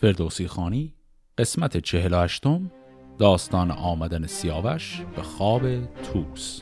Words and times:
فردوسی 0.00 0.46
خانی 0.48 0.94
قسمت 1.38 1.76
چهل 1.76 2.14
هشتم 2.14 2.70
داستان 3.18 3.70
آمدن 3.70 4.26
سیاوش 4.26 5.02
به 5.16 5.22
خواب 5.22 5.62
توس 6.02 6.60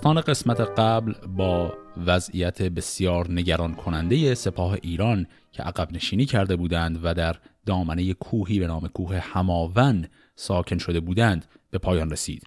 داستان 0.00 0.20
قسمت 0.20 0.60
قبل 0.60 1.12
با 1.36 1.72
وضعیت 2.06 2.62
بسیار 2.62 3.30
نگران 3.30 3.74
کننده 3.74 4.34
سپاه 4.34 4.76
ایران 4.82 5.26
که 5.52 5.62
عقب 5.62 5.92
نشینی 5.92 6.26
کرده 6.26 6.56
بودند 6.56 7.00
و 7.02 7.14
در 7.14 7.36
دامنه 7.66 8.14
کوهی 8.14 8.58
به 8.58 8.66
نام 8.66 8.88
کوه 8.88 9.18
هماون 9.18 10.06
ساکن 10.36 10.78
شده 10.78 11.00
بودند 11.00 11.46
به 11.70 11.78
پایان 11.78 12.10
رسید 12.10 12.42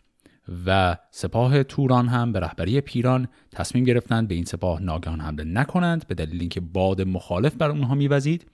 و 0.66 0.98
سپاه 1.12 1.64
توران 1.64 2.08
هم 2.08 2.32
به 2.32 2.40
رهبری 2.40 2.82
پیران 2.82 3.28
تصمیم 3.52 3.84
گرفتند 3.84 4.28
به 4.28 4.36
این 4.36 4.46
سپاه 4.46 4.82
ناگهان 4.82 5.20
حمله 5.20 5.44
نکنند 5.44 6.08
به 6.08 6.16
دلیل 6.16 6.40
اینکه 6.40 6.60
باد 6.60 7.02
مخالف 7.02 7.56
بر 7.56 7.70
اونها 7.70 7.96
میوزید 7.96 8.46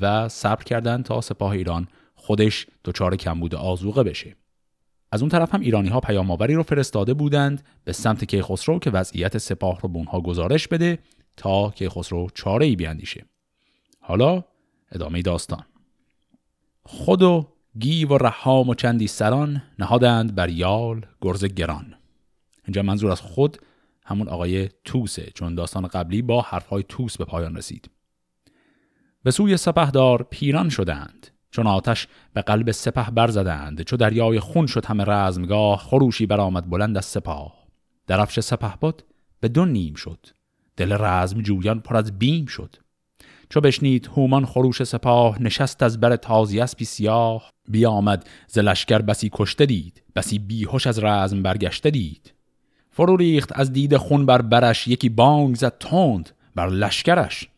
و 0.00 0.28
صبر 0.28 0.64
کردند 0.64 1.04
تا 1.04 1.20
سپاه 1.20 1.50
ایران 1.50 1.88
خودش 2.14 2.66
دچار 2.84 3.16
کمبود 3.16 3.54
آزوقه 3.54 4.02
بشه. 4.02 4.36
از 5.12 5.22
اون 5.22 5.28
طرف 5.28 5.54
هم 5.54 5.60
ایرانی 5.60 5.88
ها 5.88 6.00
پیامآوری 6.00 6.54
رو 6.54 6.62
فرستاده 6.62 7.14
بودند 7.14 7.62
به 7.84 7.92
سمت 7.92 8.24
کیخسرو 8.24 8.78
که 8.78 8.90
وضعیت 8.90 9.38
سپاه 9.38 9.80
رو 9.80 9.88
به 9.88 9.96
اونها 9.96 10.20
گزارش 10.20 10.68
بده 10.68 10.98
تا 11.36 11.70
کیخسرو 11.70 12.28
چاره 12.34 12.66
ای 12.66 12.76
بیاندیشه. 12.76 13.24
حالا 14.00 14.44
ادامه 14.92 15.22
داستان. 15.22 15.64
خود 16.82 17.22
و 17.22 17.48
گیو 17.78 18.08
و 18.08 18.18
رحام 18.18 18.68
و 18.68 18.74
چندی 18.74 19.06
سران 19.06 19.62
نهادند 19.78 20.34
بر 20.34 20.48
یال 20.48 21.06
گرز 21.20 21.44
گران. 21.44 21.94
اینجا 22.66 22.82
منظور 22.82 23.10
از 23.10 23.20
خود 23.20 23.58
همون 24.04 24.28
آقای 24.28 24.68
توسه 24.84 25.30
چون 25.34 25.54
داستان 25.54 25.86
قبلی 25.86 26.22
با 26.22 26.40
حرفهای 26.40 26.84
توس 26.88 27.16
به 27.16 27.24
پایان 27.24 27.56
رسید. 27.56 27.90
به 29.22 29.30
سوی 29.30 29.56
سپهدار 29.56 30.26
پیران 30.30 30.68
شدند 30.68 31.26
چون 31.50 31.66
آتش 31.66 32.06
به 32.34 32.42
قلب 32.42 32.70
سپه 32.70 33.10
برزدند 33.10 33.82
چو 33.82 33.96
دریای 33.96 34.40
خون 34.40 34.66
شد 34.66 34.86
همه 34.86 35.04
رزمگاه 35.04 35.78
خروشی 35.78 36.26
برآمد 36.26 36.70
بلند 36.70 36.96
از 36.96 37.04
سپاه. 37.04 37.54
درفش 38.06 38.40
سپه 38.40 38.72
بود 38.80 39.02
به 39.40 39.48
دو 39.48 39.64
نیم 39.64 39.94
شد 39.94 40.26
دل 40.76 40.96
رزم 41.00 41.42
جویان 41.42 41.80
پر 41.80 41.96
از 41.96 42.18
بیم 42.18 42.46
شد. 42.46 42.76
چو 43.50 43.60
بشنید 43.60 44.06
هومان 44.06 44.46
خروش 44.46 44.82
سپاه 44.82 45.42
نشست 45.42 45.82
از 45.82 46.00
بر 46.00 46.16
تازی 46.16 46.60
اسبی 46.60 46.84
سیاه. 46.84 47.52
بیامد 47.68 48.28
ز 48.46 48.58
لشکر 48.58 48.98
بسی 48.98 49.30
کشته 49.32 49.66
دید 49.66 50.02
بسی 50.16 50.38
بیهوش 50.38 50.86
از 50.86 51.04
رزم 51.04 51.42
برگشته 51.42 51.90
دید. 51.90 52.34
فرو 52.90 53.16
ریخت 53.16 53.52
از 53.58 53.72
دید 53.72 53.96
خون 53.96 54.26
بر 54.26 54.42
برش 54.42 54.88
یکی 54.88 55.08
بانگ 55.08 55.56
زد 55.56 55.78
تند 55.78 56.30
بر 56.54 56.68
لشکرش. 56.68 57.48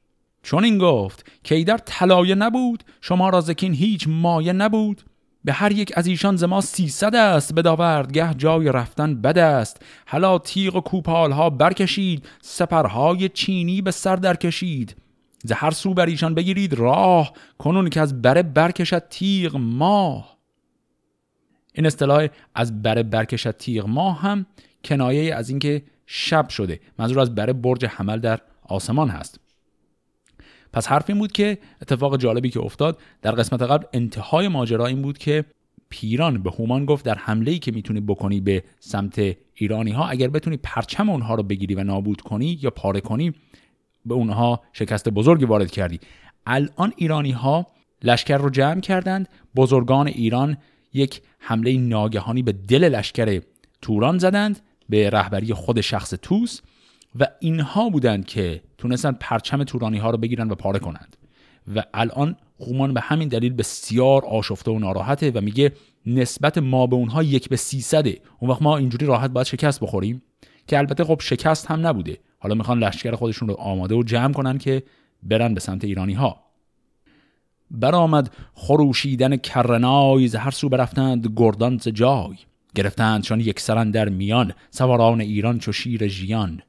چون 0.43 0.65
این 0.65 0.79
گفت 0.79 1.31
که 1.45 1.65
در 1.65 1.79
طلایه 1.79 2.35
نبود 2.35 2.85
شما 3.01 3.29
را 3.29 3.41
زکین 3.41 3.75
هیچ 3.75 4.05
مایه 4.09 4.53
نبود. 4.53 5.03
به 5.45 5.53
هر 5.53 5.73
یک 5.73 5.93
از 5.97 6.07
ایشان 6.07 6.37
زما 6.37 6.61
سیصد 6.61 7.15
است 7.15 7.55
به 7.55 7.63
داوردگه 7.63 8.35
جای 8.35 8.73
رفتن 8.73 9.21
بد 9.21 9.39
است. 9.39 9.83
حالا 10.07 10.39
تیغ 10.39 10.77
و 10.77 10.81
کوپال 10.81 11.33
ها 11.33 11.51
برکشید 11.51 12.29
سپرهای 12.41 13.29
چینی 13.29 13.83
به 13.83 13.91
سر 13.91 14.17
در 14.17 14.37
کشید 14.37 14.97
ز 15.45 15.53
هر 15.53 15.71
سو 15.71 15.95
بر 15.95 16.07
ایشان 16.07 16.35
بگیرید 16.35 16.75
راه 16.75 17.33
کنون 17.59 17.91
که 17.91 18.01
از 18.01 18.23
بره 18.23 18.43
برکشد 18.43 19.09
تیغ 19.11 19.57
ماه. 19.57 20.37
این 21.73 21.87
اصطلاح 21.87 22.27
از 22.55 22.83
بره 22.83 23.03
برکشد 23.03 23.57
تیغ 23.57 23.87
ماه 23.87 24.21
هم 24.21 24.47
کنایه 24.85 25.35
از 25.35 25.51
اینکه 25.51 25.83
شب 26.07 26.49
شده. 26.49 26.81
منظور 26.99 27.21
از 27.21 27.35
بره 27.35 27.53
برج 27.53 27.85
حمل 27.85 28.19
در 28.19 28.41
آسمان 28.63 29.09
هست. 29.09 29.41
پس 30.73 30.87
حرف 30.87 31.05
این 31.09 31.19
بود 31.19 31.33
که 31.33 31.59
اتفاق 31.83 32.17
جالبی 32.17 32.51
که 32.51 32.61
افتاد 32.61 32.99
در 33.23 33.33
قسمت 33.33 33.63
قبل 33.63 33.87
انتهای 33.93 34.49
ماجرا 34.49 34.87
این 34.87 35.03
بود 35.03 35.19
که 35.19 35.45
پیران 35.89 36.43
به 36.43 36.51
هومان 36.51 36.85
گفت 36.85 37.05
در 37.05 37.15
حمله 37.15 37.51
ای 37.51 37.59
که 37.59 37.73
می‌تونی 37.73 38.01
بکنی 38.01 38.41
به 38.41 38.65
سمت 38.81 39.37
ایرانی 39.55 39.91
ها 39.91 40.09
اگر 40.09 40.29
بتونی 40.29 40.57
پرچم 40.57 41.11
اونها 41.11 41.35
رو 41.35 41.43
بگیری 41.43 41.75
و 41.75 41.85
نابود 41.85 42.21
کنی 42.21 42.59
یا 42.63 42.71
پاره 42.71 43.01
کنی 43.01 43.33
به 44.07 44.15
اونها 44.15 44.61
شکست 44.73 45.09
بزرگی 45.09 45.45
وارد 45.45 45.71
کردی. 45.71 46.01
الان 46.47 46.93
ایرانی 46.97 47.31
ها 47.31 47.67
لشکر 48.03 48.37
رو 48.37 48.51
جمع 48.51 48.81
کردند. 48.81 49.29
بزرگان 49.57 50.07
ایران 50.07 50.57
یک 50.93 51.23
حمله 51.39 51.79
ناگهانی 51.79 52.43
به 52.43 52.53
دل 52.53 52.85
لشکر 52.85 53.41
توران 53.83 54.19
زدند 54.19 54.61
به 54.89 55.11
رهبری 55.11 55.55
خود 55.55 55.81
شخص 55.81 56.15
توس. 56.23 56.61
و 57.19 57.27
اینها 57.41 57.89
بودند 57.89 58.27
که 58.27 58.63
تونستن 58.79 59.13
پرچم 59.13 59.65
تورانی 59.65 59.99
ها 59.99 60.11
رو 60.11 60.19
بگیرن 60.19 60.51
و 60.51 60.55
پاره 60.55 60.79
کنند. 60.79 61.17
و 61.75 61.85
الان 61.95 62.37
خومان 62.59 62.95
به 62.95 63.01
همین 63.01 63.29
دلیل 63.29 63.53
بسیار 63.53 64.25
آشفته 64.25 64.71
و 64.71 64.79
ناراحته 64.79 65.31
و 65.31 65.41
میگه 65.41 65.73
نسبت 66.07 66.59
ما 66.59 66.87
به 66.87 66.97
اونها 66.97 67.23
یک 67.23 67.49
به 67.49 67.57
سیصده 67.57 68.21
اون 68.39 68.51
وقت 68.51 68.63
ما 68.63 68.77
اینجوری 68.77 69.07
راحت 69.07 69.31
باید 69.31 69.47
شکست 69.47 69.81
بخوریم. 69.81 70.23
که 70.67 70.79
البته 70.79 71.05
خب 71.05 71.21
شکست 71.21 71.67
هم 71.67 71.87
نبوده. 71.87 72.19
حالا 72.39 72.55
می‌خوان 72.55 72.79
لشکر 72.79 73.15
خودشون 73.15 73.49
رو 73.49 73.55
آماده 73.55 73.95
و 73.95 74.03
جمع 74.03 74.33
کنن 74.33 74.59
که 74.59 74.83
برن 75.23 75.55
به 75.55 75.61
سمت 75.61 75.85
ایرانی 75.85 76.15
ها 76.15 76.41
برآمد 77.71 78.35
خروشیدن 78.55 79.37
کرنای 79.37 80.29
ز 80.29 80.35
هر 80.35 80.51
سو 80.51 80.69
برفتند 80.69 81.33
گردان 81.37 81.77
جای. 81.77 82.37
گرفتند 82.75 83.23
چون 83.23 83.41
یک 83.41 83.61
سرن 83.61 83.91
در 83.91 84.09
میان 84.09 84.53
سواران 84.71 85.21
ایران 85.21 85.59
چو 85.59 85.73
شیر 85.73 86.09
ژیان. 86.09 86.63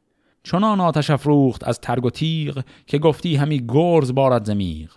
چنان 0.44 0.80
آتش 0.80 1.10
افروخت 1.10 1.68
از 1.68 1.80
ترگ 1.80 2.06
و 2.06 2.10
تیغ 2.10 2.64
که 2.88 2.98
گفتی 2.98 3.36
همی 3.36 3.66
گرز 3.68 4.14
بارد 4.14 4.46
زمیغ 4.46 4.92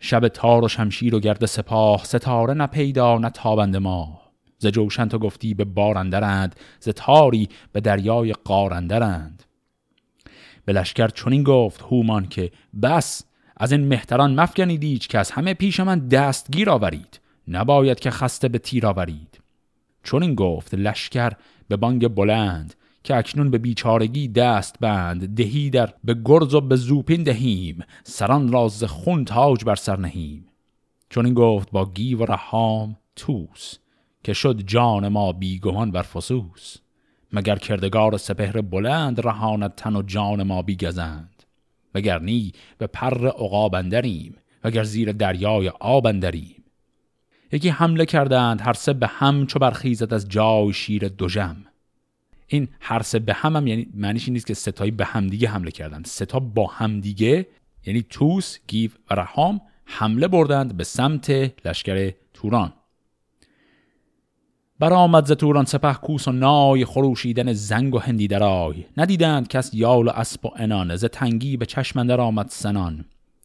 شب 0.00 0.28
تار 0.28 0.64
و 0.64 0.68
شمشیر 0.68 1.14
و 1.14 1.20
گرد 1.20 1.46
سپاه 1.46 2.04
ستاره 2.04 2.54
نه 2.54 2.66
پیدا 2.66 3.18
نه 3.18 3.30
تابند 3.30 3.76
ما 3.76 4.20
ز 4.58 4.66
جوشن 4.66 5.08
تو 5.08 5.18
گفتی 5.18 5.54
به 5.54 5.64
بارندرند 5.64 6.56
ز 6.80 6.88
تاری 6.88 7.48
به 7.72 7.80
دریای 7.80 8.32
قارندرند 8.32 9.44
به 10.64 10.72
لشکر 10.72 11.08
چنین 11.08 11.42
گفت 11.42 11.82
هومان 11.82 12.26
که 12.26 12.50
بس 12.82 13.24
از 13.56 13.72
این 13.72 13.88
مهتران 13.88 14.40
مفگنید 14.40 14.82
ایچ 14.82 15.08
کس 15.08 15.32
همه 15.32 15.54
پیش 15.54 15.80
من 15.80 16.08
دستگیر 16.08 16.70
آورید 16.70 17.20
نباید 17.48 18.00
که 18.00 18.10
خسته 18.10 18.48
به 18.48 18.58
تیر 18.58 18.86
آورید. 18.86 19.40
چون 20.02 20.22
این 20.22 20.34
گفت 20.34 20.74
لشکر 20.74 21.32
به 21.68 21.76
بانگ 21.76 22.08
بلند 22.08 22.74
که 23.04 23.16
اکنون 23.16 23.50
به 23.50 23.58
بیچارگی 23.58 24.28
دست 24.28 24.76
بند 24.80 25.34
دهی 25.34 25.70
در 25.70 25.94
به 26.04 26.16
گرز 26.24 26.54
و 26.54 26.60
به 26.60 26.76
زوپین 26.76 27.22
دهیم 27.22 27.84
سران 28.04 28.52
راز 28.52 28.84
خون 28.84 29.24
تاج 29.24 29.64
بر 29.64 29.74
سر 29.74 29.96
نهیم. 29.96 30.46
چون 31.10 31.24
این 31.24 31.34
گفت 31.34 31.70
با 31.70 31.90
گی 31.94 32.14
و 32.14 32.24
رحام 32.24 32.96
توس 33.16 33.74
که 34.24 34.32
شد 34.32 34.60
جان 34.60 35.08
ما 35.08 35.32
بیگمان 35.32 35.90
بر 35.90 36.02
فسوس. 36.02 36.76
مگر 37.32 37.56
کردگار 37.56 38.16
سپهر 38.16 38.60
بلند 38.60 39.26
رهاند 39.26 39.74
تن 39.74 39.96
و 39.96 40.02
جان 40.02 40.42
ما 40.42 40.62
بیگزند؟ 40.62 41.42
وگر 41.94 42.18
نی 42.18 42.52
به 42.78 42.86
پر 42.86 43.26
عقاب 43.28 43.74
اندریم 43.74 44.36
وگر 44.64 44.84
زیر 44.84 45.12
دریای 45.12 45.68
آب 45.68 46.06
اندریم. 46.06 46.64
یکی 47.52 47.68
حمله 47.68 48.06
کردند 48.06 48.60
هر 48.60 48.72
سه 48.72 48.92
به 48.92 49.06
هم 49.06 49.46
چو 49.46 49.58
برخیزد 49.58 50.14
از 50.14 50.28
جای 50.28 50.72
شیر 50.72 51.08
دوژم 51.08 51.56
این 52.52 52.68
هر 52.80 53.02
سه 53.02 53.18
به 53.18 53.34
هم, 53.34 53.56
هم 53.56 53.66
یعنی 53.66 53.86
معنیش 53.94 54.24
این 54.24 54.32
نیست 54.32 54.46
که 54.46 54.54
ستایی 54.54 54.90
به 54.90 55.04
همدیگه 55.04 55.48
حمله 55.48 55.70
کردند. 55.70 56.04
ستا 56.04 56.38
با 56.40 56.66
همدیگه 56.66 57.46
یعنی 57.86 58.04
توس، 58.10 58.58
گیو 58.66 58.90
و 59.10 59.14
رحام 59.14 59.60
حمله 59.84 60.28
بردند 60.28 60.76
به 60.76 60.84
سمت 60.84 61.30
لشکر 61.66 62.12
توران. 62.34 62.72
برآمد 64.78 65.26
ز 65.26 65.32
توران 65.32 65.64
سپه 65.64 65.94
کوس 65.94 66.28
و 66.28 66.32
نای 66.32 66.84
خروشیدن 66.84 67.52
زنگ 67.52 67.94
و 67.94 67.98
هندی 67.98 68.28
درای 68.28 68.84
ندیدند 68.96 69.48
کس 69.48 69.74
یال 69.74 70.08
و 70.08 70.10
اسب 70.10 70.46
و 70.46 70.50
انان 70.56 70.96
ز 70.96 71.04
تنگی 71.04 71.56
به 71.56 71.66
چشم 71.66 72.10
آمد 72.10 72.48
سنان. 72.48 73.04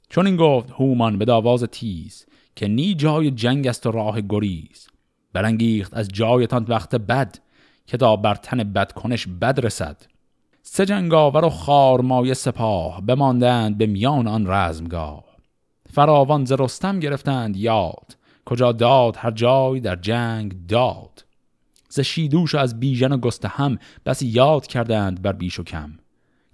چون 0.10 0.26
این 0.26 0.36
گفت 0.36 0.70
هومان 0.72 1.18
به 1.18 1.26
داواز 1.26 1.64
تیز 1.64 2.26
که 2.56 2.68
نی 2.68 2.96
جای 2.96 3.32
جنگ 3.32 3.68
است 3.68 3.86
و 3.88 3.92
راه 3.92 4.22
گریز. 4.22 4.88
برانگیخت 5.34 5.94
از 5.94 6.08
جایتان 6.08 6.66
وقت 6.68 6.96
بد. 6.96 7.40
که 7.88 7.98
تا 7.98 8.16
بر 8.16 8.36
تن 8.36 8.64
بدکنش 8.64 9.28
بد 9.42 9.66
رسد. 9.66 10.02
سه 10.62 10.86
جنگاور 10.86 11.46
و 11.46 11.50
خارمای 11.50 12.34
سپاه 12.34 13.02
بماندند 13.02 13.78
به 13.78 13.86
میان 13.86 14.28
آن 14.28 14.48
رزمگاه. 14.48 15.24
فراوان 15.94 16.46
ز 16.46 16.52
رستم 16.52 17.00
گرفتند 17.00 17.58
یاد 17.58 18.18
کجا 18.46 18.72
داد 18.72 19.16
هر 19.18 19.32
جای 19.32 19.80
در 19.80 19.96
جنگ 19.96 20.68
داد. 20.68 21.26
ز 21.90 22.00
شیدوش 22.00 22.56
و 22.56 22.58
از 22.58 22.80
بیژن 22.80 23.12
و 23.12 23.18
گسته 23.18 23.48
هم 23.48 23.78
بسی 24.06 24.28
یاد 24.28 24.68
کردند 24.68 25.22
بر 25.22 25.34
بیش 25.34 25.60
و 25.60 25.64
کم. 25.64 25.92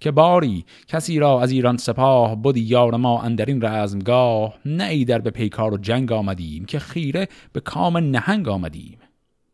که 0.00 0.10
باری 0.10 0.64
کسی 0.88 1.18
را 1.18 1.42
از 1.42 1.50
ایران 1.50 1.76
سپاه 1.76 2.36
بودی 2.36 2.60
یار 2.60 2.96
ما 2.96 3.22
اندرین 3.22 3.62
رزمگاه 3.62 4.54
نه 4.64 5.04
در 5.04 5.18
به 5.18 5.30
پیکار 5.30 5.74
و 5.74 5.76
جنگ 5.76 6.12
آمدیم 6.12 6.64
که 6.64 6.78
خیره 6.78 7.28
به 7.52 7.60
کام 7.60 7.96
نهنگ 7.96 8.48
آمدیم. 8.48 8.98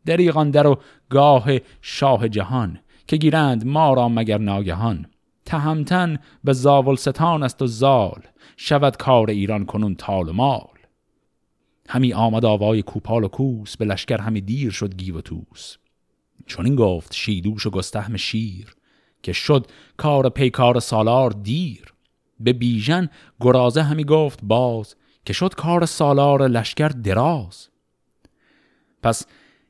دریغان 0.09 0.51
در 0.51 0.67
و 0.67 0.79
گاه 1.09 1.49
شاه 1.81 2.29
جهان 2.29 2.79
که 3.07 3.17
گیرند 3.17 3.65
ما 3.65 3.93
را 3.93 4.09
مگر 4.09 4.37
ناگهان. 4.37 5.05
تهمتن 5.45 6.19
به 6.43 6.53
زاول 6.53 6.95
ستان 6.95 7.43
است 7.43 7.61
و 7.61 7.67
زال 7.67 8.21
شود 8.57 8.97
کار 8.97 9.29
ایران 9.29 9.65
کنون 9.65 9.95
تال 9.95 10.29
و 10.29 10.33
مال. 10.33 10.79
همی 11.89 12.13
آمد 12.13 12.45
آوای 12.45 12.81
کوپال 12.81 13.23
و 13.23 13.27
کوس 13.27 13.77
به 13.77 13.85
لشکر 13.85 14.17
همی 14.17 14.41
دیر 14.41 14.71
شد 14.71 14.95
گیو 14.95 15.17
و 15.17 15.21
توس 15.21 15.77
چون 16.45 16.65
این 16.65 16.75
گفت 16.75 17.13
شیدوش 17.13 17.65
و 17.65 17.69
گستهم 17.69 18.17
شیر 18.17 18.75
که 19.23 19.33
شد 19.33 19.67
کار 19.97 20.29
پیکار 20.29 20.79
سالار 20.79 21.31
دیر. 21.31 21.93
به 22.39 22.53
بیژن 22.53 23.09
گرازه 23.41 23.83
همی 23.83 24.03
گفت 24.03 24.39
باز 24.43 24.95
که 25.25 25.33
شد 25.33 25.53
کار 25.53 25.85
سالار 25.85 26.47
لشکر 26.47 26.87
دراز. 26.87 27.69
پس 29.03 29.25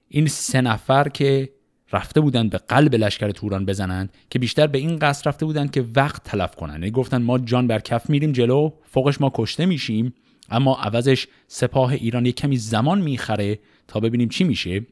این 0.09 0.27
سه 0.27 0.61
نفر 0.61 1.09
که 1.09 1.49
رفته 1.91 2.21
بودند 2.21 2.49
به 2.49 2.57
قلب 2.57 2.95
لشکر 2.95 3.31
توران 3.31 3.65
بزنند 3.65 4.13
که 4.29 4.39
بیشتر 4.39 4.67
به 4.67 4.77
این 4.77 4.99
قصد 4.99 5.27
رفته 5.27 5.45
بودند 5.45 5.71
که 5.71 5.85
وقت 5.95 6.23
تلف 6.23 6.55
کنند 6.55 6.79
یعنی 6.79 6.91
گفتن 6.91 7.21
ما 7.21 7.37
جان 7.39 7.67
بر 7.67 7.79
کف 7.79 8.09
میریم 8.09 8.31
جلو 8.31 8.71
فوقش 8.83 9.21
ما 9.21 9.31
کشته 9.33 9.65
میشیم 9.65 10.13
اما 10.49 10.75
عوضش 10.75 11.27
سپاه 11.47 11.91
ایران 11.91 12.25
یک 12.25 12.35
کمی 12.35 12.57
زمان 12.57 13.01
می‌خره 13.01 13.59
تا 13.87 13.99
ببینیم 13.99 14.29
چی 14.29 14.43
میشه. 14.43 14.85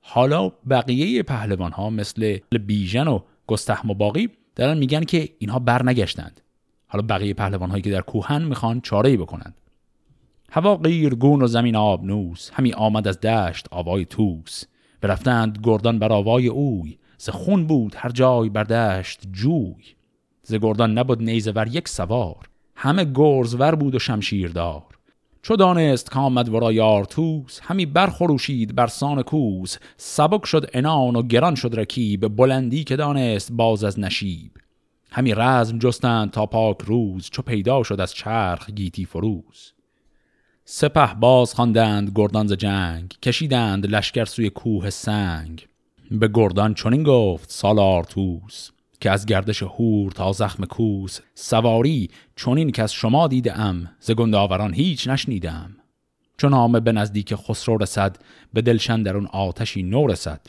حالا 0.00 0.52
بقیه 0.70 1.22
پهلوان 1.22 1.72
ها 1.72 1.90
مثل 1.90 2.38
بیژن 2.66 3.08
و 3.08 3.20
گستهم 3.46 3.90
و 3.90 3.94
باقی 3.94 4.28
دارن 4.56 4.78
میگن 4.78 5.04
که 5.04 5.28
اینها 5.38 5.58
برنگشتند. 5.58 6.40
حالا 6.86 7.06
بقیه 7.06 7.34
پهلوان 7.34 7.70
هایی 7.70 7.82
که 7.82 7.90
در 7.90 8.00
کوهن 8.00 8.42
می‌خوان 8.42 8.80
چاره 8.80 9.10
ای 9.10 9.16
بکنند. 9.16 9.54
هوا 10.56 10.76
گون 11.20 11.42
و 11.42 11.46
زمین 11.46 11.76
آبنوس 11.76 12.50
همی 12.52 12.72
آمد 12.72 13.08
از 13.08 13.20
دشت 13.20 13.66
آوای 13.70 14.04
توس 14.04 14.64
برفتند 15.00 15.58
گردان 15.62 15.98
بر 15.98 16.12
آوای 16.12 16.46
اوی 16.46 16.98
ز 17.18 17.28
خون 17.28 17.66
بود 17.66 17.94
هر 17.96 18.10
جای 18.10 18.48
بر 18.48 18.64
دشت 18.64 19.22
جوی. 19.32 19.84
ز 20.42 20.54
گردان 20.54 20.98
نبود 20.98 21.22
نیزه 21.22 21.50
ور 21.50 21.68
یک 21.68 21.88
سوار 21.88 22.48
همه 22.76 23.04
گرزور 23.14 23.74
بود 23.74 23.94
و 23.94 23.98
شمشیردار. 23.98 24.82
چو 25.42 25.56
دانست 25.56 26.10
کامد 26.10 26.48
ورا 26.48 26.72
یار 26.72 27.04
توس 27.04 27.60
همی 27.62 27.86
برخروشید 27.86 28.74
بر 28.74 28.86
سان 28.86 29.22
کوس. 29.22 29.78
سبک 29.96 30.46
شد 30.46 30.70
انان 30.74 31.16
و 31.16 31.22
گران 31.22 31.54
شد 31.54 31.80
رکیب 31.80 32.36
بلندی 32.36 32.84
که 32.84 32.96
دانست 32.96 33.52
باز 33.52 33.84
از 33.84 34.00
نشیب. 34.00 34.50
همی 35.10 35.34
رزم 35.34 35.78
جستند 35.78 36.30
تا 36.30 36.46
پاک 36.46 36.78
روز 36.80 37.30
چو 37.30 37.42
پیدا 37.42 37.82
شد 37.82 38.00
از 38.00 38.14
چرخ 38.14 38.70
گیتی 38.70 39.04
فروز. 39.04 39.73
سپه 40.66 41.14
باز 41.14 41.54
خواندند 41.54 42.12
گردان 42.14 42.46
ز 42.46 42.52
جنگ 42.52 43.14
کشیدند 43.22 43.86
لشکر 43.86 44.24
سوی 44.24 44.50
کوه 44.50 44.90
سنگ. 44.90 45.66
به 46.10 46.30
گردان 46.34 46.74
چنین 46.74 47.02
گفت 47.02 47.50
سالار 47.50 48.04
توس 48.04 48.70
که 49.00 49.10
از 49.10 49.26
گردش 49.26 49.62
هور 49.62 50.12
تا 50.12 50.32
زخم 50.32 50.64
کوس. 50.64 51.20
سواری 51.34 52.10
چنین 52.36 52.70
که 52.70 52.82
از 52.82 52.92
شما 52.92 53.28
دیده 53.28 53.58
ام 53.58 53.90
ز 54.00 54.10
گنداوران 54.10 54.74
هیچ 54.74 55.08
نشنیدم. 55.08 55.76
چون 56.36 56.50
نامه 56.50 56.80
به 56.80 56.92
نزدیک 56.92 57.34
خسرو 57.34 57.78
رسد 57.78 58.16
به 58.52 58.62
دلشن 58.62 59.02
در 59.02 59.16
اون 59.16 59.26
آتشی 59.26 59.82
نو 59.82 60.06
رسد. 60.06 60.40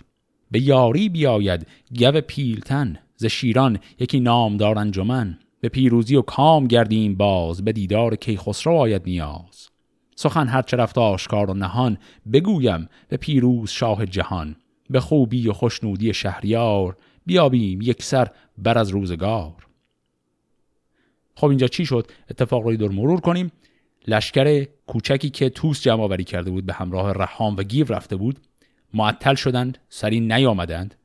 به 0.51 0.61
یاری 0.61 1.09
بیاید 1.09 1.67
گو 1.99 2.21
پیلتن 2.21 2.97
ز 3.15 3.25
شیران 3.25 3.79
یکی 3.99 4.19
نامدار 4.19 4.79
انجمن. 4.79 5.39
به 5.59 5.69
پیروزی 5.69 6.15
و 6.15 6.21
کام 6.21 6.67
گردیم 6.67 7.15
باز 7.15 7.65
به 7.65 7.71
دیدار 7.71 8.15
کی 8.15 8.37
خسرو 8.37 8.73
آید 8.73 9.01
نیاز. 9.05 9.74
سخن 10.15 10.47
هرچه 10.47 10.77
رفت 10.77 10.97
آشکار 10.97 11.49
و 11.49 11.53
نهان 11.53 11.97
بگویم 12.33 12.89
به 13.09 13.17
پیروز 13.17 13.69
شاه 13.69 14.05
جهان. 14.05 14.55
به 14.89 14.99
خوبی 14.99 15.49
و 15.49 15.53
خوشنودی 15.53 16.13
شهریار 16.13 16.97
بیابیم 17.25 17.81
یک 17.81 18.03
سر 18.03 18.27
بر 18.57 18.77
از 18.77 18.89
روزگار. 18.89 19.53
خب 21.35 21.47
اینجا 21.47 21.67
چی 21.67 21.85
شد؟ 21.85 22.11
اتفاق 22.29 22.63
روی 22.63 22.77
دور 22.77 22.91
مرور 22.91 23.19
کنیم. 23.19 23.51
لشکر 24.07 24.67
کوچکی 24.87 25.29
که 25.29 25.49
توس 25.49 25.81
جمع 25.81 26.03
آوری 26.03 26.23
کرده 26.23 26.51
بود 26.51 26.65
به 26.65 26.73
همراه 26.73 27.11
رحام 27.11 27.55
و 27.57 27.63
گیو 27.63 27.93
رفته 27.93 28.15
بود 28.15 28.39
معطل 28.93 29.35
شدند 29.35 29.77
سری 29.89 30.19
نیامدند 30.19 30.95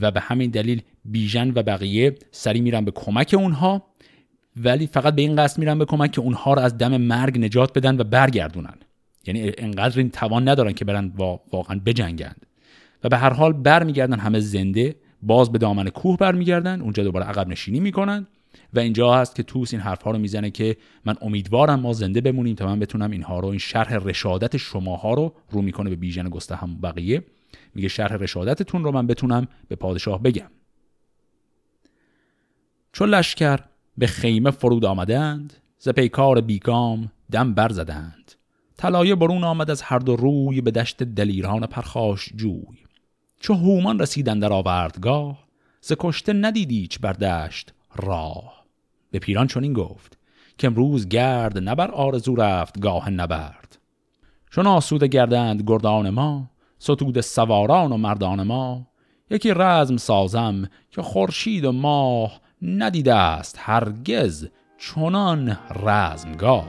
و 0.00 0.10
به 0.10 0.20
همین 0.20 0.50
دلیل 0.50 0.82
بیژن 1.04 1.52
و 1.54 1.62
بقیه 1.62 2.14
سری 2.30 2.60
میرن 2.60 2.84
به 2.84 2.90
کمک 2.90 3.34
اونها. 3.38 3.82
ولی 4.56 4.86
فقط 4.86 5.14
به 5.14 5.22
این 5.22 5.36
قصد 5.36 5.58
میرن 5.58 5.78
به 5.78 5.84
کمک 5.84 6.12
که 6.12 6.20
اونها 6.20 6.54
رو 6.54 6.60
از 6.60 6.78
دم 6.78 6.96
مرگ 6.96 7.38
نجات 7.38 7.78
بدن 7.78 8.00
و 8.00 8.04
برگردونن. 8.04 8.74
یعنی 9.26 9.52
انقدر 9.58 9.98
این 9.98 10.10
توان 10.10 10.48
ندارن 10.48 10.72
که 10.72 10.84
برن 10.84 11.12
واقعا 11.52 11.80
بجنگند. 11.86 12.46
و 13.04 13.08
به 13.08 13.16
هر 13.16 13.32
حال 13.32 13.52
برمیگردن 13.52 14.18
همه 14.18 14.40
زنده 14.40 14.96
باز 15.22 15.52
به 15.52 15.58
دامن 15.58 15.88
کوه 15.88 16.16
برمیگردن 16.16 16.80
اونجا 16.80 17.02
دوباره 17.02 17.26
عقب 17.26 17.48
نشینی 17.48 17.80
می‌کنن. 17.80 18.26
و 18.74 18.78
اینجا 18.78 19.14
هست 19.14 19.34
که 19.34 19.42
توس 19.42 19.74
این 19.74 19.82
حرفها 19.82 20.10
رو 20.10 20.18
می‌زنه 20.18 20.50
که 20.50 20.76
من 21.04 21.14
امیدوارم 21.20 21.80
ما 21.80 21.92
زنده 21.92 22.20
بمونیم 22.20 22.54
تا 22.54 22.66
من 22.66 22.78
بتونم 22.78 23.10
اینها 23.10 23.40
رو 23.40 23.48
این 23.48 23.58
شرح 23.58 23.94
رشادت 23.94 24.56
شماها 24.56 25.14
رو 25.14 25.34
رو 25.50 25.62
می‌کنه 25.62 25.90
به 25.90 25.96
بیژن 25.96 26.28
گسته 26.28 26.56
هم 26.56 26.80
بقیه. 26.80 27.24
میگه 27.74 27.88
شرح 27.88 28.12
رشادتتون 28.12 28.84
رو 28.84 28.92
من 28.92 29.06
بتونم 29.06 29.48
به 29.68 29.76
پادشاه 29.76 30.22
بگم. 30.22 30.50
چون 32.92 33.08
لشکر 33.08 33.60
به 33.98 34.06
خیمه 34.06 34.50
فرود 34.50 34.84
آمدند 34.84 35.52
ز 35.78 35.88
پیکار 35.88 36.40
بیگام 36.40 37.12
دم 37.32 37.54
برزدند 37.54 38.32
طلایه 38.76 39.14
برون 39.14 39.44
آمد 39.44 39.70
از 39.70 39.82
هر 39.82 39.98
دو 39.98 40.16
روی 40.16 40.60
به 40.60 40.70
دشت 40.70 41.02
دلیران 41.02 41.66
پرخاش 41.66 42.28
جوی. 42.36 42.78
چو 43.40 43.54
هومان 43.54 43.98
رسیدن 43.98 44.38
در 44.38 44.52
آوردگاه 44.52 45.46
ز 45.80 45.92
کشته 45.98 46.32
ندیدیچ 46.32 47.00
بر 47.00 47.12
دشت 47.12 47.72
راه. 47.96 48.64
به 49.10 49.18
پیران 49.18 49.46
چنین 49.46 49.72
گفت 49.72 50.18
که 50.58 50.66
امروز 50.66 51.08
گرد 51.08 51.68
نبر 51.68 51.90
آرزو 51.90 52.36
رفت 52.36 52.80
گاه 52.80 53.10
نبرد. 53.10 53.78
چون 54.50 54.66
آسوده 54.66 55.06
گردند 55.06 55.62
گردان 55.66 56.10
ما 56.10 56.50
ستود 56.78 57.20
سواران 57.20 57.92
و 57.92 57.96
مردان 57.96 58.42
ما 58.42 58.86
یکی 59.30 59.52
رزم 59.54 59.96
سازم 59.96 60.68
که 60.90 61.02
خورشید 61.02 61.64
و 61.64 61.72
ماه 61.72 62.40
ندیده 62.62 63.14
است 63.14 63.56
هرگز 63.58 64.48
چنان 64.78 65.58
رزمگاه. 65.84 66.68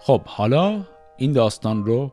خب 0.00 0.22
حالا 0.24 0.86
این 1.16 1.32
داستان 1.32 1.86
رو 1.86 2.12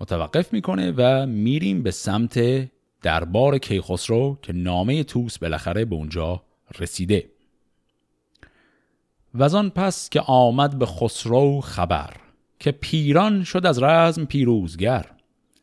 متوقف 0.00 0.52
می‌کنه 0.52 0.92
و 0.96 1.26
میریم 1.26 1.82
به 1.82 1.90
سمت 1.90 2.68
دربار 3.02 3.58
کیخسرو 3.58 4.38
که 4.42 4.52
نامه 4.52 5.04
توس 5.04 5.38
بالاخره 5.38 5.84
به 5.84 5.94
اونجا 5.94 6.42
رسیده. 6.78 7.33
و 9.34 9.56
آن 9.56 9.70
پس 9.70 10.08
که 10.08 10.20
آمد 10.20 10.78
به 10.78 10.86
خسرو 10.86 11.60
خبر 11.60 12.10
که 12.58 12.72
پیران 12.72 13.44
شد 13.44 13.66
از 13.66 13.82
رزم 13.82 14.24
پیروزگر. 14.24 15.06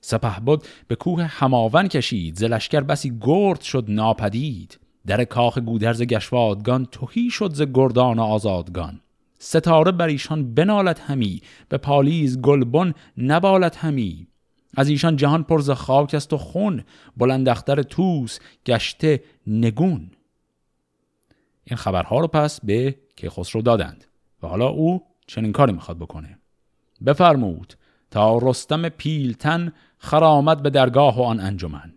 سپه 0.01 0.39
بود 0.39 0.63
به 0.87 0.95
کوه 0.95 1.23
هماون 1.23 1.87
کشید 1.87 2.35
ز 2.35 2.43
لشکر 2.43 2.81
بسی 2.81 3.17
گرد 3.21 3.61
شد 3.61 3.85
ناپدید. 3.87 4.79
در 5.07 5.23
کاخ 5.23 5.57
گودرز 5.57 6.01
گشوادگان 6.01 6.85
توهی 6.85 7.29
شد 7.29 7.53
ز 7.53 7.61
گردان 7.73 8.19
آزادگان. 8.19 9.01
ستاره 9.39 9.91
بر 9.91 10.07
ایشان 10.07 10.53
بنالت 10.53 10.99
همی 10.99 11.41
به 11.69 11.77
پالیز 11.77 12.41
گلبن 12.41 12.93
نبالت 13.17 13.77
همی. 13.77 14.27
از 14.77 14.89
ایشان 14.89 15.15
جهان 15.15 15.43
پرز 15.43 15.69
خاک 15.69 16.13
است 16.13 16.33
و 16.33 16.37
خون 16.37 16.83
بلند 17.17 17.49
اختر 17.49 17.83
توس 17.83 18.39
گشته 18.65 19.23
نگون. 19.47 20.11
این 21.63 21.77
خبرها 21.77 22.19
رو 22.19 22.27
پس 22.27 22.59
به 22.63 22.95
که 23.21 23.29
خسرو 23.29 23.61
دادند 23.61 24.05
و 24.43 24.47
حالا 24.47 24.67
او 24.67 25.03
چنین 25.27 25.51
کاری 25.51 25.73
می‌خواد 25.73 25.97
بکنه. 25.97 26.39
بفرمود 27.05 27.73
تا 28.11 28.37
رستم 28.41 28.89
پیلتن 28.89 29.73
خرامد 29.97 30.63
به 30.63 30.69
درگاه 30.69 31.17
و 31.17 31.21
آن 31.21 31.39
انجمن. 31.39 31.93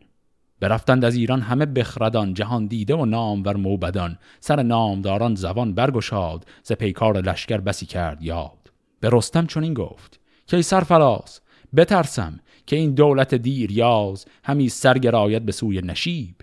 برفتند 0.60 1.04
از 1.04 1.14
ایران 1.14 1.40
همه 1.40 1.66
بخردان 1.66 2.34
جهان 2.34 2.66
دیده 2.66 2.94
و 2.94 3.04
نامور 3.04 3.56
موبدان. 3.56 4.18
سر 4.40 4.62
نامداران 4.62 5.34
زبان 5.34 5.74
برگشاد 5.74 6.46
ز 6.62 6.72
پیکار 6.72 7.20
لشکر 7.20 7.58
بسی 7.58 7.86
کرد 7.86 8.22
یاد. 8.22 8.70
به 9.00 9.10
رستم 9.12 9.46
چنین 9.46 9.74
گفت 9.74 10.20
که 10.46 10.62
سرفراز 10.62 11.40
بترسم 11.76 12.40
که 12.66 12.76
این 12.76 12.94
دولت 12.94 13.34
دیر 13.34 13.72
یاز 13.72 14.26
همی 14.44 14.68
سرگرایت 14.68 15.42
به 15.42 15.52
سوی 15.52 15.80
نشیب. 15.80 16.36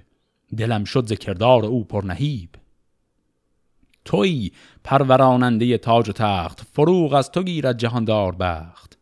دلم 0.58 0.84
شد 0.84 1.06
ز 1.06 1.14
کردار 1.14 1.66
او 1.66 1.84
پر 1.84 2.06
نهیب 2.06 2.50
توی 4.06 4.52
پروراننده 4.84 5.78
تاج 5.78 6.10
و 6.10 6.12
تخت 6.12 6.62
فروغ 6.74 7.14
از 7.14 7.32
تو 7.32 7.44
گیرد 7.44 7.78
جهاندار 7.78 8.36
بخت. 8.36 8.98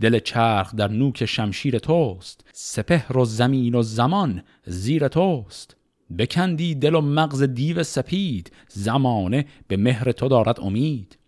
دل 0.00 0.18
چرخ 0.18 0.74
در 0.74 0.88
نوک 0.88 1.24
شمشیر 1.24 1.78
توست 1.78 2.44
سپهر 2.52 3.18
و 3.18 3.24
زمین 3.24 3.74
و 3.74 3.82
زمان 3.82 4.42
زیر 4.64 5.08
توست. 5.08 5.76
بکندی 6.18 6.74
دل 6.74 6.94
و 6.94 7.00
مغز 7.00 7.42
دیو 7.42 7.82
سپید 7.82 8.52
زمانه 8.68 9.46
به 9.68 9.76
مهر 9.76 10.12
تو 10.12 10.28
دارد 10.28 10.60
امید. 10.60 11.18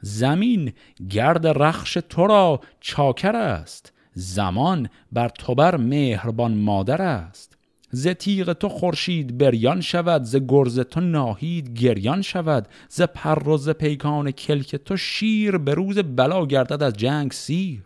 زمین 0.00 0.72
گرد 1.10 1.46
رخش 1.46 1.98
تو 2.08 2.26
را 2.26 2.60
چاکر 2.80 3.36
است 3.36 3.92
زمان 4.12 4.88
بر 5.12 5.28
تو 5.28 5.54
بر 5.54 5.76
مهربان 5.76 6.54
مادر 6.54 7.02
است. 7.02 7.57
ز 7.90 8.08
تیغ 8.08 8.52
تو 8.52 8.68
خورشید 8.68 9.38
بریان 9.38 9.80
شود 9.80 10.22
ز 10.22 10.36
گرز 10.48 10.80
تو 10.80 11.00
ناهید 11.00 11.78
گریان 11.78 12.22
شود. 12.22 12.68
ز 12.88 13.02
پر 13.02 13.48
و 13.48 13.72
پیکان 13.72 14.30
کلک 14.30 14.76
تو 14.76 14.96
شیر 14.96 15.58
به 15.58 15.74
روز 15.74 15.98
بلا 15.98 16.46
گردد 16.46 16.82
از 16.82 16.92
جنگ 16.92 17.32
سیر. 17.32 17.82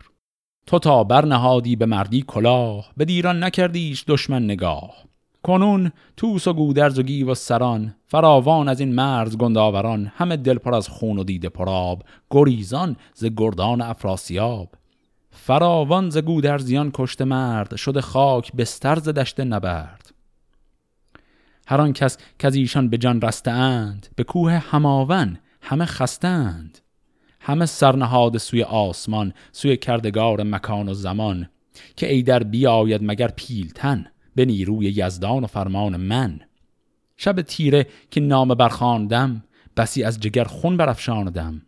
تو 0.65 0.79
تا 0.79 1.03
برنهادی 1.03 1.75
به 1.75 1.85
مردی 1.85 2.23
کلاه 2.27 2.91
به 2.97 3.05
دیران 3.05 3.43
نکردیش 3.43 4.05
دشمن 4.07 4.43
نگاه. 4.43 4.93
کنون 5.43 5.91
توس 6.17 6.47
و 6.47 6.53
گودرز 6.53 6.99
و 6.99 7.03
گیو 7.03 7.31
و 7.31 7.33
سران 7.33 7.95
فراوان 8.05 8.67
از 8.67 8.79
این 8.79 8.95
مرز 8.95 9.37
گنداوران. 9.37 10.11
همه 10.15 10.37
دل 10.37 10.57
پر 10.57 10.75
از 10.75 10.87
خون 10.87 11.19
و 11.19 11.23
دیده 11.23 11.49
پراب 11.49 12.03
گریزان 12.31 12.95
ز 13.13 13.25
گردان 13.25 13.81
افراسیاب. 13.81 14.69
فراوان 15.33 16.09
ز 16.09 16.17
گودرزیان 16.17 16.91
کشت 16.93 17.21
مرد 17.21 17.75
شده 17.75 18.01
خاک 18.01 18.51
بستر 18.51 18.99
ز 18.99 19.09
دشت 19.09 19.39
نبرد. 19.39 20.13
هر 21.67 21.81
آن 21.81 21.93
کس 21.93 22.17
که 22.39 22.47
ایشان 22.47 22.89
به 22.89 22.97
جان 22.97 23.21
رسته 23.21 23.51
اند 23.51 24.07
به 24.15 24.23
کوه 24.23 24.51
هماون 24.53 25.37
همه 25.61 25.85
خستند 25.85 26.79
همه 27.39 27.65
سرنهاد 27.65 28.37
سوی 28.37 28.63
آسمان 28.63 29.33
سوی 29.51 29.77
کردگار 29.77 30.43
مکان 30.43 30.89
و 30.89 30.93
زمان. 30.93 31.49
که 31.95 32.11
ای 32.13 32.23
در 32.23 32.43
بیاید 32.43 33.01
مگر 33.03 33.27
پیلتن 33.27 34.05
به 34.35 34.45
نیروی 34.45 34.85
یزدان 34.85 35.43
و 35.43 35.47
فرمان 35.47 35.97
من. 35.97 36.39
شب 37.17 37.41
تیره 37.41 37.87
که 38.11 38.21
نام 38.21 38.47
برخاندم 38.47 39.43
بسی 39.77 40.03
از 40.03 40.19
جگر 40.19 40.43
خون 40.43 40.77
برافشاندم. 40.77 41.61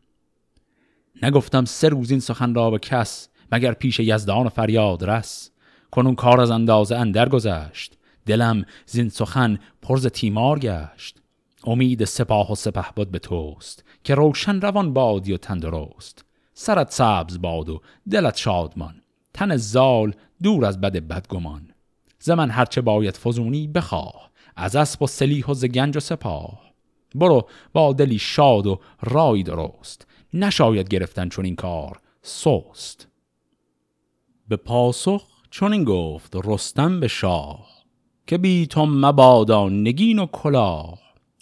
نگفتم 1.24 1.66
سه 1.66 1.90
روز 1.90 2.12
این 2.12 2.20
سخن 2.20 2.54
را 2.54 2.72
به 2.72 2.80
کس 2.80 3.30
مگر 3.52 3.74
پیش 3.74 4.00
یزدان 4.00 4.50
فریاد 4.50 5.04
رس؟ 5.04 5.52
کنون 5.92 6.16
کار 6.16 6.42
از 6.42 6.52
اندازه 6.52 6.96
اندر 6.96 7.30
گذشت 7.30 7.98
دلم 8.26 8.66
زین 8.86 9.10
سخن 9.10 9.60
پرز 9.82 10.08
تیمار 10.08 10.60
گشت. 10.60 11.22
امید 11.64 12.06
سپاه 12.06 12.52
و 12.52 12.56
سپه 12.56 12.86
بود 12.96 13.12
به 13.12 13.20
توست 13.20 13.84
که 14.04 14.16
روشن 14.16 14.62
روان 14.62 14.94
بادی 14.94 15.34
و 15.34 15.38
تندرست 15.38 16.26
سرت 16.54 16.92
سبز 16.92 17.42
باد 17.42 17.70
و 17.70 17.82
دلت 18.12 18.38
شادمان 18.38 19.02
تن 19.34 19.58
زال 19.58 20.14
دور 20.44 20.66
از 20.66 20.82
بد 20.82 20.98
بدگمان. 20.98 21.70
ز 22.20 22.30
من 22.30 22.50
هرچه 22.50 22.82
باید 22.82 23.18
فزونی 23.18 23.68
بخواه 23.68 24.32
از 24.56 24.76
اسب 24.76 25.02
و 25.02 25.08
سلیح 25.08 25.46
و 25.46 25.54
ز 25.54 25.66
گنج 25.66 25.98
و 25.98 26.00
سپاه. 26.00 26.62
برو 27.16 27.48
با 27.74 27.94
دلی 27.94 28.20
شاد 28.20 28.68
و 28.68 28.80
رای 29.02 29.44
درست 29.44 30.08
نشاید 30.34 30.90
گرفتن 30.90 31.30
چون 31.30 31.46
این 31.46 31.56
کار 31.56 32.00
سوست 32.22 33.08
به 34.48 34.56
پاسخ 34.56 35.28
چون 35.50 35.74
این 35.74 35.84
گفت 35.84 36.36
رستم 36.44 37.00
به 37.00 37.08
شاه 37.08 37.68
که 38.28 38.38
بی 38.38 38.68
تو 38.68 38.86
مبادا 38.86 39.70
نگین 39.70 40.20
و 40.20 40.26
کلاه 40.26 41.00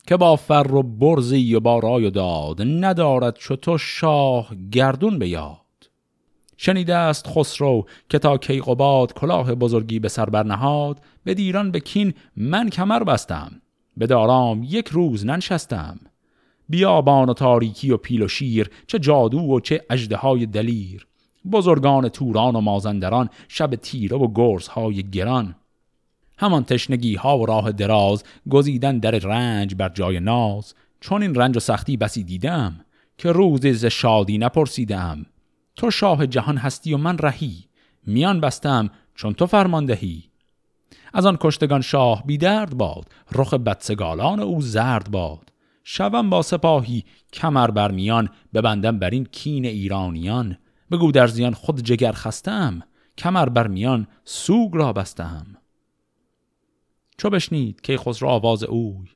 که 0.08 0.18
با 0.18 0.36
فر 0.36 0.72
و 0.72 0.84
برزی 0.84 1.56
و 1.56 1.60
با 1.60 1.80
رای 1.80 2.06
و 2.06 2.10
داد 2.10 2.62
ندارد 2.62 3.36
چو 3.36 3.56
تو 3.56 3.78
شاه 3.78 4.50
گردون 4.72 5.20
به 5.20 5.28
یاد. 5.28 5.58
شنیده 6.58 6.96
است 6.96 7.28
خسرو 7.28 7.86
که 8.10 8.20
تا 8.20 8.38
کیقوباد 8.38 9.14
کلاه 9.14 9.56
بزرگی 9.56 10.00
به 10.00 10.10
سر 10.10 10.26
برنهاد 10.26 11.00
به 11.24 11.34
دیران 11.34 11.72
به 11.72 11.80
کین 11.80 12.14
من 12.38 12.70
کمر 12.70 13.04
بستم 13.04 13.62
به 13.98 14.08
دارام 14.08 14.64
یک 14.64 14.88
روز 14.88 15.26
ننشستم. 15.26 16.00
بیابان 16.70 17.30
و 17.30 17.34
تاریکی 17.34 17.92
و 17.92 17.98
پیل 17.98 18.22
و 18.22 18.28
شیر 18.28 18.70
چه 18.88 19.00
جادو 19.00 19.40
و 19.40 19.60
چه 19.60 19.86
های 20.16 20.46
دلیر 20.46 21.08
بزرگان 21.52 22.10
توران 22.10 22.56
و 22.56 22.62
مازندران 22.62 23.30
شب 23.48 23.76
تیره 23.76 24.18
و 24.18 24.34
گرزهای 24.36 25.04
گران. 25.04 25.56
همان 26.38 26.64
تشنگی 26.64 27.16
ها 27.16 27.38
و 27.38 27.46
راه 27.46 27.72
دراز 27.72 28.24
گزیدن 28.50 29.00
در 29.00 29.12
رنج 29.12 29.76
بر 29.76 29.90
جای 29.90 30.20
ناز. 30.20 30.74
چون 31.00 31.22
این 31.22 31.36
رنج 31.36 31.58
و 31.58 31.60
سختی 31.60 31.98
بسی 31.98 32.24
دیدم 32.24 32.86
که 33.18 33.32
روزی 33.32 33.74
ز 33.74 33.86
شادی 33.86 34.38
نپرسیدم. 34.38 35.26
تو 35.76 35.92
شاه 35.92 36.28
جهان 36.28 36.58
هستی 36.58 36.94
و 36.94 36.98
من 36.98 37.18
رهی. 37.18 37.66
میان 38.08 38.42
بستم 38.42 38.90
چون 39.16 39.34
تو 39.34 39.46
فرماندهی 39.46 40.24
از 41.14 41.26
آن 41.26 41.38
کشتگان 41.42 41.82
شاه 41.82 42.24
بیدرد 42.26 42.78
باد. 42.78 43.06
رخ 43.32 43.54
بدسگالان 43.54 44.40
او 44.40 44.62
زرد 44.62 45.12
باد. 45.12 45.54
شوم 45.84 46.30
با 46.30 46.42
سپاهی 46.42 47.04
کمر 47.34 47.72
بر 47.72 47.92
میان. 47.92 48.30
ببندم 48.54 49.00
بر 49.00 49.10
این 49.10 49.26
کین 49.26 49.66
ایرانیان. 49.66 50.58
بگو 50.94 51.12
در 51.12 51.28
زیان 51.28 51.54
خود 51.54 51.82
جگر 51.84 52.12
خستم 52.12 52.84
کمر 53.18 53.50
بر 53.50 53.68
میان 53.68 54.08
سوگ 54.26 54.76
را 54.76 54.94
بستم. 54.94 55.46
چو 57.18 57.30
بشنید 57.30 57.82
که 57.82 57.98
خسرو 57.98 58.30
آواز 58.30 58.64
اوی 58.64 59.10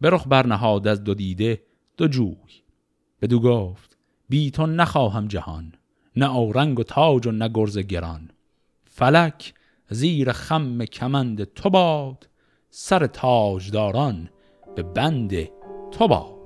برخ 0.00 0.26
برنهاد 0.26 0.88
از 0.88 1.04
دو 1.04 1.14
دیده 1.14 1.62
دو 1.96 2.08
جوی. 2.08 2.36
بدو 3.22 3.40
گفت 3.40 3.96
بی 4.28 4.50
تو 4.50 4.66
نخواهم 4.66 5.28
جهان 5.28 5.74
نه 6.16 6.36
اورنگ 6.36 6.78
و 6.78 6.82
تاج 6.82 7.26
و 7.26 7.30
نه 7.30 7.48
گرز 7.54 7.78
گران. 7.78 8.30
فلک 8.84 9.54
زیر 9.90 10.32
خم 10.32 10.84
کمند 10.84 11.44
تو 11.44 11.70
باد 11.70 12.28
سر 12.70 13.06
تاجداران 13.06 14.30
به 14.76 14.82
بند 14.82 15.48
تو 15.90 16.08
باد. 16.08 16.39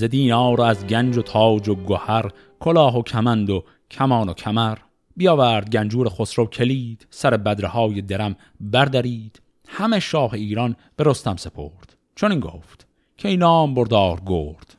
ز 0.00 0.04
دینار 0.04 0.62
از 0.62 0.86
گنج 0.86 1.16
و 1.16 1.22
تاج 1.22 1.68
و 1.68 1.74
گهر 1.74 2.30
کلاه 2.60 2.98
و 2.98 3.02
کمند 3.02 3.50
و 3.50 3.64
کمان 3.90 4.28
و 4.28 4.32
کمر. 4.32 4.78
بیاورد 5.16 5.70
گنجور 5.70 6.08
خسرو 6.08 6.46
کلید 6.46 7.06
سر 7.10 7.36
بدرهای 7.36 8.02
درم 8.02 8.36
بردارید 8.60 9.42
همه 9.68 10.00
شاه 10.00 10.34
ایران 10.34 10.76
به 10.96 11.04
رستم 11.04 11.36
سپرد. 11.36 11.96
چون 12.14 12.30
این 12.30 12.40
گفت 12.40 12.86
که 13.16 13.28
این 13.28 13.38
نام 13.38 13.74
بردار 13.74 14.20
گرد. 14.26 14.76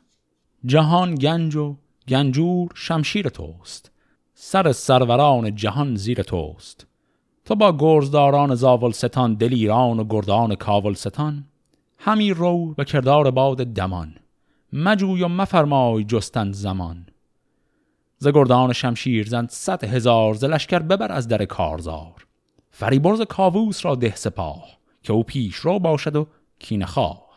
جهان 0.66 1.16
گنج 1.16 1.56
و 1.56 1.76
گنجور 2.08 2.70
شمشیر 2.76 3.30
توست. 3.30 3.92
سر 4.34 4.72
سروران 4.72 5.56
جهان 5.56 5.96
زیر 5.96 6.24
توست. 6.24 6.88
تو 7.46 7.56
با 7.56 7.78
گرزداران 7.78 8.56
زاول 8.56 8.92
ستان 8.92 9.34
دلیران 9.34 10.00
و 10.00 10.04
گردان 10.04 10.56
کاول 10.56 10.94
ستان 10.94 11.46
همی 11.98 12.34
رو 12.34 12.74
به 12.74 12.86
کردار 12.86 13.32
باد 13.32 13.64
دمان. 13.64 14.16
مجوی 14.74 15.24
و 15.24 15.28
مفرمای 15.28 16.04
جستن 16.04 16.52
زمان. 16.52 17.06
ز 18.18 18.28
گردان 18.28 18.74
شمشیر 18.74 19.28
زند 19.28 19.50
صد 19.50 19.84
هزار 19.84 20.34
ز 20.34 20.44
لشکر 20.44 20.80
ببر 20.80 21.12
از 21.12 21.28
در 21.28 21.46
کارزار. 21.46 22.28
فریبرز 22.72 23.22
کاووس 23.22 23.86
را 23.86 23.96
ده 23.96 24.16
سپاه 24.16 24.78
که 25.04 25.14
او 25.14 25.24
پیش 25.24 25.56
رو 25.56 25.80
باشد 25.80 26.16
و 26.16 26.28
کینه 26.60 26.86
خواه. 26.86 27.32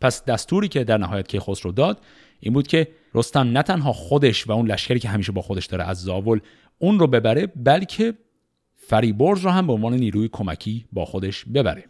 پس 0.00 0.24
دستوری 0.24 0.68
که 0.68 0.84
در 0.84 0.98
نهایت 0.98 1.28
که 1.28 1.40
خسرو 1.40 1.72
داد 1.72 2.00
این 2.40 2.52
بود 2.52 2.66
که 2.66 2.88
رستم 3.14 3.40
نه 3.40 3.62
تنها 3.62 3.92
خودش 3.92 4.48
و 4.48 4.52
اون 4.52 4.66
لشکری 4.66 4.98
که 4.98 5.08
همیشه 5.08 5.32
با 5.32 5.42
خودش 5.42 5.66
داره 5.66 5.84
از 5.84 6.02
زاول 6.02 6.40
اون 6.78 6.98
رو 6.98 7.06
ببره 7.06 7.46
بلکه 7.46 8.14
فریبرز 8.74 9.40
رو 9.40 9.50
هم 9.50 9.66
به 9.66 9.72
عنوان 9.72 9.94
نیروی 9.94 10.28
کمکی 10.28 10.86
با 10.92 11.04
خودش 11.04 11.44
ببره. 11.44 11.84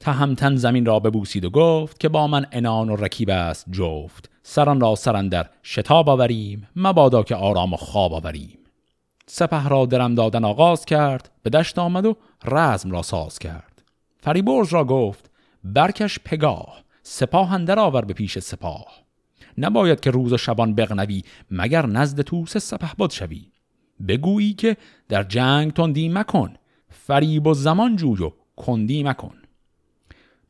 تهمتن 0.00 0.56
زمین 0.56 0.86
را 0.86 1.00
ببوسید 1.00 1.44
و 1.44 1.50
گفت 1.50 2.00
که 2.00 2.08
با 2.08 2.26
من 2.26 2.46
انان 2.52 2.88
و 2.88 2.96
رکیب 2.96 3.30
است 3.30 3.66
جفت. 3.70 4.30
سران 4.42 4.80
را 4.80 4.94
سران 4.94 5.28
در 5.28 5.46
شتاب 5.62 6.08
آوریم 6.08 6.68
مبادا 6.76 7.22
که 7.22 7.34
آرام 7.34 7.72
و 7.72 7.76
خواب 7.76 8.12
آوریم. 8.12 8.58
سپه 9.26 9.68
را 9.68 9.86
درم 9.86 10.14
دادن 10.14 10.44
آغاز 10.44 10.84
کرد 10.84 11.30
به 11.42 11.50
دشت 11.50 11.78
آمد 11.78 12.06
و 12.06 12.16
رزم 12.44 12.90
را 12.90 13.02
ساز 13.02 13.38
کرد. 13.38 13.82
فریبرز 14.20 14.72
را 14.72 14.84
گفت 14.84 15.30
برکش 15.64 16.18
پگاه 16.24 16.84
سپاه 17.02 17.52
اندر 17.52 17.78
آور 17.78 18.04
به 18.04 18.14
پیش 18.14 18.38
سپاه. 18.38 18.86
نباید 19.58 20.00
که 20.00 20.10
روز 20.10 20.32
و 20.32 20.36
شبان 20.36 20.74
بغنوی 20.74 21.22
مگر 21.50 21.86
نزد 21.86 22.20
توس 22.20 22.56
سپه 22.56 22.90
باد 22.98 23.10
شوی. 23.10 23.50
بگویی 24.08 24.54
که 24.54 24.76
در 25.08 25.22
جنگ 25.22 25.72
تندی 25.72 26.08
مکن 26.08 26.54
فریب 26.90 27.46
و 27.46 27.54
زمان 27.54 27.96
جوی 27.96 28.22
و 28.22 28.32
کندی 28.56 29.02
مکن. 29.02 29.34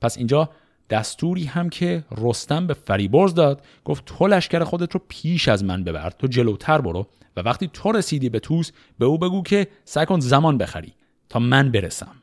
پس 0.00 0.18
اینجا 0.18 0.50
دستوری 0.90 1.44
هم 1.44 1.68
که 1.68 2.04
رستم 2.18 2.66
به 2.66 2.74
فریبرز 2.74 3.34
داد 3.34 3.62
گفت 3.84 4.04
تو 4.04 4.26
لشکر 4.26 4.64
خودت 4.64 4.94
رو 4.94 5.00
پیش 5.08 5.48
از 5.48 5.64
من 5.64 5.84
ببر 5.84 6.10
تو 6.10 6.26
جلوتر 6.26 6.80
برو 6.80 7.06
و 7.36 7.40
وقتی 7.40 7.70
تو 7.72 7.92
رسیدی 7.92 8.28
به 8.28 8.40
توس 8.40 8.70
به 8.98 9.04
او 9.04 9.18
بگو 9.18 9.42
که 9.42 9.66
سعی 9.84 10.06
کن 10.06 10.20
زمان 10.20 10.58
بخری 10.58 10.92
تا 11.28 11.38
من 11.38 11.70
برسم. 11.70 12.16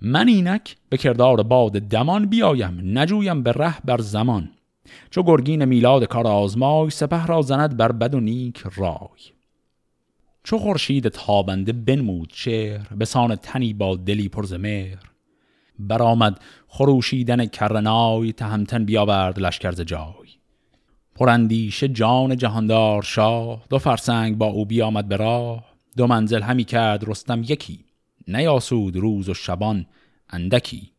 من 0.00 0.28
اینک 0.28 0.76
به 0.88 0.96
کردار 0.96 1.42
باد 1.42 1.72
دمان 1.72 2.26
بیایم 2.26 2.98
نجویم 2.98 3.42
به 3.42 3.52
ره 3.52 3.80
بر 3.80 4.00
زمان. 4.00 4.50
چو 5.10 5.22
گرگین 5.22 5.64
میلاد 5.64 6.04
کار 6.04 6.26
آزمای 6.26 6.90
سپه 6.90 7.26
را 7.26 7.42
زند 7.42 7.76
بر 7.76 7.92
بد 7.92 8.14
و 8.14 8.20
نیک 8.20 8.64
رای. 8.76 9.34
چو 10.44 10.58
خورشید 10.58 11.08
تابنده 11.08 11.72
بنمود 11.72 12.30
شعر 12.34 12.80
به 12.96 13.04
سان 13.04 13.36
تنی 13.36 13.72
با 13.72 13.96
دلی 13.96 14.28
پر 14.28 14.56
مهر 14.56 15.13
برآمد 15.78 16.40
خروشیدن 16.68 17.46
کرنای 17.46 18.32
تهمتن 18.32 18.84
بیاورد 18.84 19.38
لشکر 19.38 19.72
ز 19.72 19.80
جای. 19.80 20.28
پراندیشه 21.14 21.88
جان 21.88 22.36
جهاندار 22.36 23.02
شاه 23.02 23.64
دو 23.70 23.78
فرسنگ 23.78 24.38
با 24.38 24.46
او 24.46 24.66
بیامد 24.66 25.08
به 25.08 25.16
راه. 25.16 25.64
دو 25.96 26.06
منزل 26.06 26.42
همی 26.42 26.64
کرد 26.64 27.08
رستم 27.08 27.42
یکی 27.42 27.84
نیاسود 28.28 28.96
روز 28.96 29.28
و 29.28 29.34
شبان 29.34 29.86
اندکی. 30.30 30.92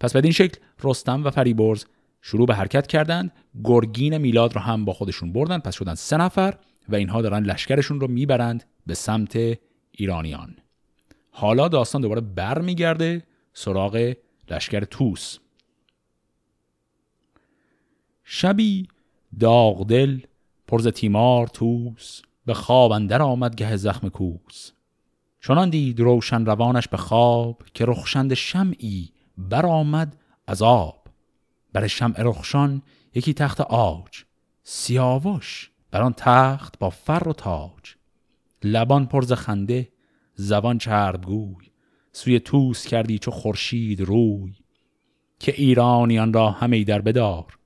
پس 0.00 0.16
بدین 0.16 0.32
شکل 0.32 0.58
رستم 0.82 1.24
و 1.24 1.30
فریبرز 1.30 1.84
شروع 2.22 2.46
به 2.46 2.54
حرکت 2.54 2.86
کردند. 2.86 3.32
گرگین 3.64 4.18
میلاد 4.18 4.54
رو 4.54 4.60
هم 4.60 4.84
با 4.84 4.92
خودشون 4.92 5.32
بردن 5.32 5.58
پس 5.58 5.74
شدن 5.74 5.94
سه 5.94 6.16
نفر 6.16 6.54
و 6.88 6.94
اینها 6.94 7.22
دارن 7.22 7.42
لشکرشون 7.42 8.00
رو 8.00 8.08
می‌برند 8.08 8.64
به 8.86 8.94
سمت 8.94 9.38
ایرانیان. 9.90 10.56
حالا 11.30 11.68
داستان 11.68 12.00
دوباره 12.00 12.20
برمیگرده. 12.20 13.22
سراغ 13.54 14.14
لشکر 14.50 14.84
توس 14.84 15.38
شبی 18.24 18.88
داغدل 19.40 20.20
پرز 20.66 20.88
تیمار 20.88 21.46
توس 21.46 22.22
به 22.46 22.54
خواب 22.54 22.92
اندر 22.92 23.22
آمد 23.22 23.54
گه 23.54 23.76
زخم 23.76 24.08
کوس. 24.08 24.72
چنان 25.40 25.70
دید 25.70 26.00
روشن 26.00 26.46
روانش 26.46 26.88
به 26.88 26.96
خواب 26.96 27.62
که 27.74 27.84
رخشند 27.84 28.34
شمعی 28.34 29.12
برآمد 29.38 30.16
از 30.46 30.62
آب. 30.62 31.06
بر 31.72 31.86
شمع 31.86 32.22
رخشان 32.22 32.82
یکی 33.14 33.34
تخت 33.34 33.60
آج 33.60 34.24
سیاوش 34.62 35.70
بر 35.90 36.02
آن 36.02 36.14
تخت 36.16 36.78
با 36.78 36.90
فر 36.90 37.28
و 37.28 37.32
تاج. 37.32 37.94
لبان 38.62 39.06
پرز 39.06 39.32
خنده 39.32 39.88
زبان 40.34 40.78
چربگوی 40.78 41.73
سوی 42.16 42.40
توس 42.40 42.86
کردی 42.86 43.18
چو 43.18 43.30
خورشید 43.30 44.00
روی 44.00 44.54
که 45.38 45.54
ایرانیان 45.56 46.32
را 46.32 46.50
همه 46.50 46.84
در 46.84 47.00
بدار 47.00 47.58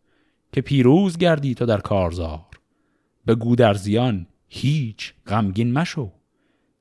که 0.53 0.61
پیروز 0.61 1.19
گردی 1.19 1.55
تو 1.55 1.67
در 1.67 1.81
کارزار. 1.81 2.47
به 3.25 3.35
گودرزیان 3.35 4.27
هیچ 4.49 5.15
غمگین 5.27 5.73
مشو 5.73 6.13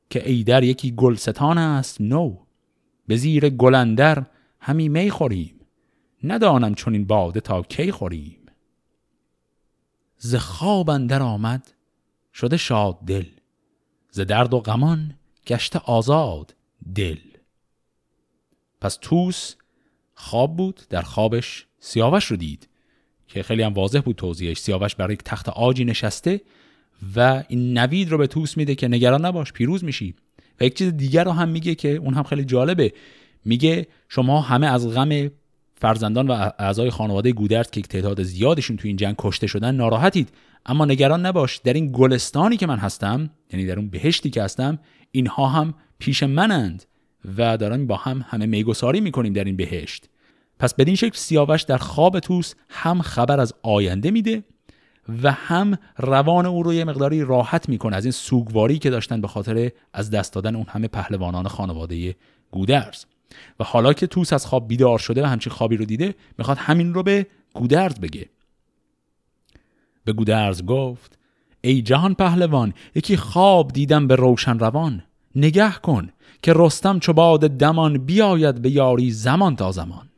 که 0.09 0.29
ایدر 0.29 0.63
یکی 0.63 0.91
گلستان 0.91 1.57
است 1.57 2.01
نو. 2.01 2.37
به 3.07 3.15
زیر 3.15 3.49
گلندر 3.49 4.25
همی 4.59 4.89
می 4.89 5.09
خوریم 5.09 5.55
ندانم 6.23 6.75
چون 6.75 6.93
این 6.93 7.05
باده 7.05 7.39
تا 7.39 7.61
کی 7.61 7.91
خوریم. 7.91 8.39
ز 10.17 10.35
خواب 10.35 10.89
اندر 10.89 11.21
آمد 11.21 11.71
شده 12.33 12.57
شاد 12.57 12.99
دل 13.07 13.25
ز 14.11 14.19
درد 14.19 14.53
و 14.53 14.59
غمان 14.59 15.15
گشته 15.47 15.79
آزاد 15.79 16.55
دل. 16.95 17.17
پس 18.81 18.97
توس 19.01 19.55
خواب 20.13 20.57
بود 20.57 20.81
در 20.89 21.01
خوابش 21.01 21.65
سیاوش 21.79 22.25
رو 22.25 22.37
دید 22.37 22.69
که 23.27 23.43
خیلی 23.43 23.63
هم 23.63 23.73
واضح 23.73 23.99
بود 23.99 24.15
توضیحش. 24.15 24.57
سیاوش 24.57 24.95
برای 24.95 25.13
یک 25.13 25.23
تخت 25.23 25.49
آجی 25.49 25.85
نشسته 25.85 26.41
و 27.15 27.43
این 27.47 27.77
نوید 27.77 28.09
رو 28.09 28.17
به 28.17 28.27
توس 28.27 28.57
میده 28.57 28.75
که 28.75 28.87
نگران 28.87 29.25
نباش 29.25 29.53
پیروز 29.53 29.83
میشی. 29.83 30.15
و 30.59 30.63
یک 30.63 30.77
چیز 30.77 30.93
دیگر 30.93 31.23
رو 31.23 31.31
هم 31.31 31.49
میگه 31.49 31.75
که 31.75 31.95
اون 31.95 32.13
هم 32.13 32.23
خیلی 32.23 32.45
جالبه. 32.45 32.93
میگه 33.45 33.87
شما 34.09 34.41
همه 34.41 34.67
از 34.67 34.93
غم 34.93 35.31
فرزندان 35.75 36.27
و 36.27 36.51
اعضای 36.59 36.89
خانواده 36.89 37.31
گودرد 37.31 37.71
که 37.71 37.81
تعداد 37.81 38.23
زیادشون 38.23 38.77
تو 38.77 38.87
این 38.87 38.97
جنگ 38.97 39.15
کشته 39.17 39.47
شدن 39.47 39.75
ناراحتید. 39.75 40.29
اما 40.65 40.85
نگران 40.85 41.25
نباش 41.25 41.57
در 41.57 41.73
این 41.73 41.91
گلستانی 41.91 42.57
که 42.57 42.67
من 42.67 42.77
هستم 42.77 43.29
یعنی 43.53 43.65
در 43.65 43.79
اون 43.79 43.89
بهشتی 43.89 44.29
که 44.29 44.43
هستم 44.43 44.79
اینها 45.11 45.47
هم 45.47 45.73
پیش 45.99 46.23
منند. 46.23 46.85
و 47.37 47.57
دارن 47.57 47.87
با 47.87 47.95
هم 47.95 48.25
همه 48.29 48.45
میگساری 48.45 49.01
می‌کنیم 49.01 49.33
در 49.33 49.43
این 49.43 49.55
بهشت. 49.55 50.09
پس 50.59 50.73
بدین 50.73 50.95
شکل 50.95 51.17
سیاوش 51.17 51.61
در 51.61 51.77
خواب 51.77 52.19
توس 52.19 52.53
هم 52.69 53.01
خبر 53.01 53.39
از 53.39 53.53
آینده 53.63 54.11
میده 54.11 54.43
و 55.23 55.31
هم 55.31 55.77
روان 55.97 56.45
او 56.45 56.63
رو 56.63 56.73
یه 56.73 56.83
مقداری 56.83 57.23
راحت 57.23 57.69
می‌کنه 57.69 57.95
از 57.95 58.05
این 58.05 58.11
سوگواری 58.11 58.79
که 58.79 58.89
داشتن 58.89 59.21
به 59.21 59.27
خاطر 59.27 59.71
از 59.93 60.09
دست 60.09 60.33
دادن 60.33 60.55
اون 60.55 60.65
همه 60.69 60.87
پهلوانان 60.87 61.47
خانواده 61.47 62.15
گودرز. 62.51 63.05
و 63.59 63.63
حالا 63.63 63.93
که 63.93 64.07
توس 64.07 64.33
از 64.33 64.45
خواب 64.45 64.67
بیدار 64.67 64.99
شده 64.99 65.23
و 65.23 65.25
همچین 65.25 65.53
خوابی 65.53 65.77
رو 65.77 65.85
دیده 65.85 66.15
می‌خواد 66.37 66.57
همین 66.57 66.93
رو 66.93 67.03
به 67.03 67.27
گودرز 67.53 67.99
بگه. 67.99 68.29
به 70.05 70.13
گودرز 70.13 70.65
گفت 70.65 71.17
ای 71.61 71.81
جهان 71.81 72.13
پهلوان 72.13 72.73
یکی 72.95 73.17
خواب 73.17 73.73
دیدم 73.73 74.07
به 74.07 74.15
روشن 74.15 74.59
روان. 74.59 75.03
نگه 75.37 75.71
کن 75.71 76.09
که 76.41 76.53
رستم 76.55 76.99
چو 76.99 77.13
باد 77.13 77.47
دمان 77.47 77.97
بیاید 77.97 78.61
به 78.61 78.69
یاری 78.69 79.11
زمان 79.11 79.55
تا 79.55 79.71
زمان. 79.71 80.09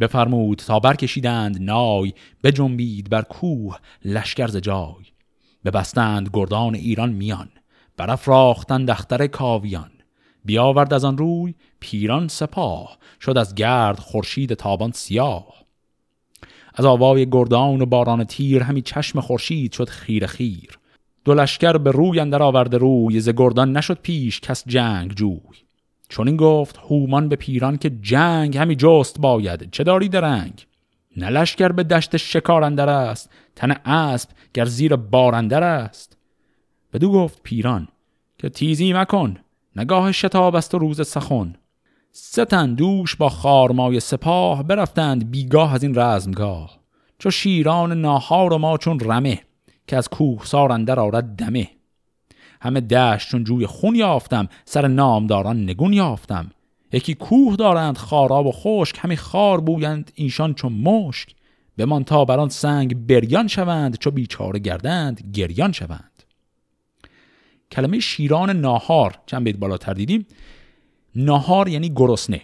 بفرمود 0.00 0.58
تا 0.58 0.80
برکشیدند 0.80 1.62
نای 1.62 2.12
بجنبید 2.44 3.10
بر 3.10 3.22
کوه 3.22 3.76
لشکر 4.04 4.46
جای. 4.46 5.04
ببستند 5.64 6.30
گردان 6.32 6.74
ایران 6.74 7.12
میان 7.12 7.48
برافراختند 7.96 8.90
اختر 8.90 9.26
کاویان. 9.26 9.90
بیاورد 10.44 10.94
از 10.94 11.04
آن 11.04 11.18
روی 11.18 11.54
پیران 11.80 12.28
سپاه 12.28 12.98
شد 13.20 13.38
از 13.38 13.54
گرد 13.54 13.98
خورشید 13.98 14.54
تابان 14.54 14.92
سیاه. 14.92 15.64
از 16.74 16.84
آوای 16.84 17.30
گردان 17.30 17.82
و 17.82 17.86
باران 17.86 18.24
تیر 18.24 18.62
همی 18.62 18.82
چشم 18.82 19.20
خورشید 19.20 19.72
شد 19.72 19.88
خیر 19.88 20.26
خیر. 20.26 20.79
دو 21.24 21.34
لشکر 21.34 21.78
به 21.78 21.90
روی 21.90 22.20
اندر 22.20 22.42
آورده 22.42 22.78
روی 22.78 23.20
ز 23.20 23.28
گردان 23.28 23.76
نشد 23.76 23.98
پیش 24.02 24.40
کس 24.40 24.64
جنگ 24.66 25.12
جوی. 25.12 25.40
چون 26.08 26.28
این 26.28 26.36
گفت 26.36 26.76
هومان 26.76 27.28
به 27.28 27.36
پیران 27.36 27.76
که 27.76 27.90
جنگ 27.90 28.56
همی 28.56 28.76
جست 28.76 29.20
باید 29.20 29.70
چه 29.70 29.84
داری 29.84 30.08
درنگ؟ 30.08 30.66
نه 31.16 31.30
لشکر 31.30 31.72
به 31.72 31.82
دشت 31.82 32.16
شکار 32.16 32.64
اندر 32.64 32.88
است 32.88 33.30
تن 33.56 33.70
اسب 33.70 34.28
گر 34.54 34.64
زیر 34.64 34.96
بار 34.96 35.34
اندر 35.34 35.62
است. 35.62 36.16
بدو 36.92 37.12
گفت 37.12 37.42
پیران 37.42 37.88
که 38.38 38.48
تیزی 38.48 38.92
مکن 38.92 39.36
نگاه 39.76 40.12
شتاب 40.12 40.54
است 40.56 40.74
و 40.74 40.78
روز 40.78 41.08
سخن. 41.08 41.54
ستن 42.12 42.74
دوش 42.74 43.16
با 43.16 43.28
خارمای 43.28 44.00
سپاه 44.00 44.62
برفتند 44.62 45.30
بیگاه 45.30 45.74
از 45.74 45.82
این 45.82 45.98
رزمگاه. 45.98 46.80
چو 47.18 47.30
شیران 47.30 48.00
ناهار 48.00 48.52
و 48.52 48.58
ما 48.58 48.78
چون 48.78 49.00
رمه 49.00 49.40
که 49.90 49.96
از 49.96 50.08
کوه 50.08 50.44
سار 50.44 50.72
اندر 50.72 51.00
آرد 51.00 51.24
دمه. 51.24 51.70
همه 52.60 52.80
دشت 52.80 53.28
چون 53.28 53.44
جوی 53.44 53.66
خون 53.66 53.94
یافتم 53.94 54.48
سر 54.64 54.88
نامداران 54.88 55.62
نگون 55.62 55.92
یافتم. 55.92 56.50
یکی 56.92 57.14
کوه 57.14 57.56
دارند 57.56 57.98
خاراب 57.98 58.46
و 58.46 58.52
خشک 58.52 58.98
همی 59.00 59.16
خار 59.16 59.60
بویند 59.60 60.12
ایشان 60.14 60.54
چون 60.54 60.72
مشک. 60.72 61.34
بمان 61.78 62.04
تا 62.04 62.24
بران 62.24 62.48
سنگ 62.48 63.06
بریان 63.06 63.48
شوند 63.48 63.98
چو 63.98 64.10
بیچاره 64.10 64.58
گردند 64.58 65.30
گریان 65.32 65.72
شوند. 65.72 66.22
کلمه 67.72 68.00
شیران 68.00 68.50
ناهار 68.50 69.18
چند 69.26 69.44
بیت 69.44 69.56
بالاتر 69.56 69.92
دیدیم؟ 69.92 70.26
ناهار 71.16 71.68
یعنی 71.68 71.88
گرسنه. 71.88 72.40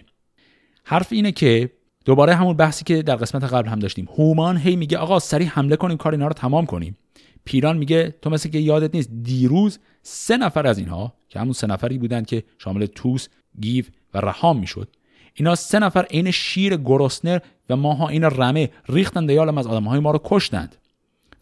حرف 0.83 1.07
اینه 1.11 1.31
که 1.31 1.69
دوباره 2.05 2.35
همون 2.35 2.57
بحثی 2.57 2.83
که 2.83 3.01
در 3.01 3.15
قسمت 3.15 3.43
قبل 3.43 3.69
هم 3.69 3.79
داشتیم. 3.79 4.07
هومان 4.17 4.57
هی 4.57 4.75
میگه 4.75 4.97
آقا 4.97 5.19
سریع 5.19 5.47
حمله 5.47 5.75
کنیم 5.75 5.97
کار 5.97 6.11
اینا 6.11 6.27
رو 6.27 6.33
تمام 6.33 6.65
کنیم. 6.65 6.97
پیران 7.45 7.77
میگه 7.77 8.15
تو 8.21 8.29
مثل 8.29 8.49
که 8.49 8.59
یادت 8.59 8.95
نیست 8.95 9.09
دیروز 9.23 9.79
سه 10.01 10.37
نفر 10.37 10.67
از 10.67 10.77
اینها 10.77 11.13
که 11.29 11.39
همون 11.39 11.53
سه 11.53 11.67
نفری 11.67 11.97
بودن 11.97 12.23
که 12.23 12.43
شامل 12.57 12.85
توس 12.85 13.27
گیو 13.59 13.85
و 14.13 14.21
رهام 14.21 14.59
می‌شد 14.59 14.95
اینا 15.33 15.55
سه 15.55 15.79
نفر 15.79 16.03
عین 16.03 16.31
شیر 16.31 16.77
گرسنه 16.77 17.41
و 17.69 17.75
ماها 17.75 18.07
این 18.07 18.23
رمه 18.23 18.69
ریختن 18.89 19.25
دیالم 19.25 19.57
از 19.57 19.67
آدمهای 19.67 19.99
ما 19.99 20.11
رو 20.11 20.19
کشتند. 20.23 20.75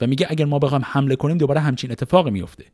و 0.02 0.08
میگه 0.08 0.28
اگر 0.30 0.46
ما 0.46 0.60
بخوایم 0.60 0.84
حمله 0.86 1.16
کنیم 1.16 1.38
دوباره 1.38 1.60
همچین 1.60 1.92
اتفاقی 1.92 2.32
میفته. 2.32 2.66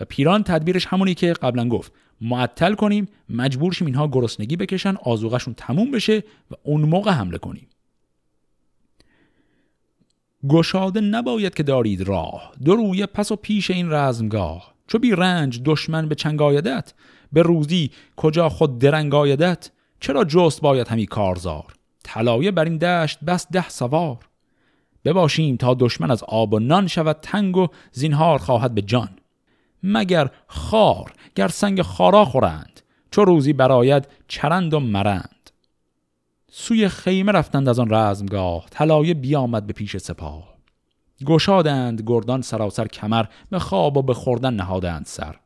و 0.00 0.04
پیران 0.04 0.42
تدبیرش 0.42 0.86
همونی 0.86 1.14
که 1.14 1.32
قبلا 1.32 1.68
گفت 1.68 1.92
معطل 2.20 2.74
کنیم 2.74 3.08
مجبور 3.28 3.72
شیم 3.72 3.86
اینها 3.86 4.08
گرسنگی 4.08 4.56
بکشن 4.56 4.96
آزوغشون 5.02 5.54
تموم 5.54 5.90
بشه 5.90 6.18
و 6.50 6.54
اون 6.62 6.80
موقع 6.80 7.10
حمله 7.10 7.38
کنیم. 7.38 7.66
گشاده 10.48 11.00
نباید 11.00 11.54
که 11.54 11.62
دارید 11.62 12.08
راه. 12.08 12.52
دو 12.64 12.76
روی 12.76 13.06
پس 13.06 13.32
و 13.32 13.36
پیش 13.36 13.70
این 13.70 13.92
رزمگاه. 13.92 14.74
چو 14.86 14.98
بی 14.98 15.10
رنج 15.10 15.60
دشمن 15.64 16.08
به 16.08 16.14
چنگ 16.14 16.42
آیدت 16.42 16.92
به 17.32 17.42
روزی 17.42 17.90
کجا 18.16 18.48
خود 18.48 18.78
درنگ 18.78 19.14
آیدت 19.14 19.70
چرا 20.00 20.24
جست 20.24 20.60
باید 20.60 20.88
همی 20.88 21.06
کارزار؟ 21.06 21.64
طلایه 22.04 22.50
بر 22.50 22.64
این 22.64 22.76
دشت 22.76 23.18
بس 23.26 23.46
ده 23.52 23.68
سوار. 23.68 24.18
بباشیم 25.04 25.56
تا 25.56 25.74
دشمن 25.74 26.10
از 26.10 26.24
آب 26.24 26.54
و 26.54 26.58
نان 26.58 26.86
شود 26.86 27.18
تنگ 27.22 27.56
و 27.56 27.66
زینهار 27.92 28.38
خواهد 28.38 28.74
به 28.74 28.82
جان. 28.82 29.08
مگر 29.82 30.30
خار 30.46 31.12
گر 31.34 31.48
سنگ 31.48 31.82
خارا 31.82 32.24
خورند 32.24 32.80
چو 33.10 33.24
روزی 33.24 33.52
براید 33.52 34.08
چرند 34.28 34.74
و 34.74 34.80
مرند. 34.80 35.39
سوی 36.52 36.88
خیمه 36.88 37.32
رفتند 37.32 37.68
از 37.68 37.78
آن 37.78 37.94
رزمگاه 37.94 38.66
طلایه 38.70 39.14
بیامد 39.14 39.66
به 39.66 39.72
پیش 39.72 39.96
سپاه. 39.96 40.56
گشادند 41.26 42.02
گردان 42.06 42.42
سراسر 42.42 42.86
کمر 42.86 43.24
به 43.50 43.58
خواب 43.58 43.96
و 43.96 44.02
به 44.02 44.14
خوردن 44.14 44.54
نهادند 44.54 45.06
سر. 45.06 45.36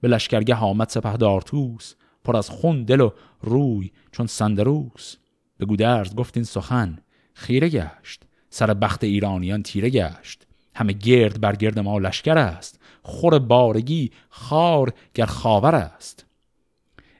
به 0.00 0.08
لشکرگه 0.08 0.54
آمد 0.54 0.88
سپهدار 0.88 1.42
توس 1.42 1.94
پر 2.24 2.36
از 2.36 2.50
خون 2.50 2.84
دل 2.84 3.00
و 3.00 3.10
روی 3.40 3.90
چون 4.12 4.26
سندروس. 4.26 5.16
به 5.58 5.66
گودرز 5.66 6.14
گفت 6.14 6.36
این 6.36 6.44
سخن 6.44 6.98
خیره 7.34 7.68
گشت. 7.68 8.22
سر 8.50 8.74
بخت 8.74 9.04
ایرانیان 9.04 9.62
تیره 9.62 9.90
گشت. 9.90 10.46
همه 10.74 10.92
گرد 10.92 11.40
بر 11.40 11.56
گرد 11.56 11.78
ما 11.78 11.98
لشکر 11.98 12.38
است. 12.38 12.80
خور 13.02 13.38
بارگی 13.38 14.10
خار 14.28 14.92
گر 15.14 15.26
خاور 15.26 15.74
است. 15.74 16.26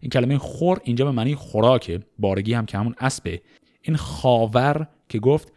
این 0.02 0.10
کلمه 0.10 0.38
خور 0.38 0.80
اینجا 0.84 1.04
به 1.04 1.10
معنی 1.10 1.34
خوراکه 1.34 2.00
بارگی 2.18 2.54
هم 2.54 2.66
که 2.66 2.78
همون 2.78 2.94
اسبه. 3.00 3.42
این 3.82 3.96
خاور 3.96 4.88
که 5.08 5.18
گفت 5.18 5.52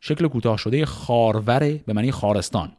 شکل 0.00 0.28
کوتاه 0.28 0.56
شده 0.56 0.86
خاروره 0.86 1.82
به 1.86 1.92
معنی 1.92 2.12
خارستان. 2.12 2.72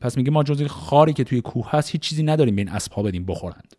پس 0.00 0.16
میگه 0.16 0.30
ما 0.30 0.42
جز 0.42 0.62
خاری 0.62 1.12
که 1.12 1.24
توی 1.24 1.40
کوه 1.40 1.70
هست 1.70 1.90
هیچ 1.90 2.02
چیزی 2.02 2.22
نداریم 2.22 2.56
به 2.56 2.62
این 2.62 2.70
اسبها 2.70 3.02
بدیم 3.02 3.24
بخورند. 3.24 3.76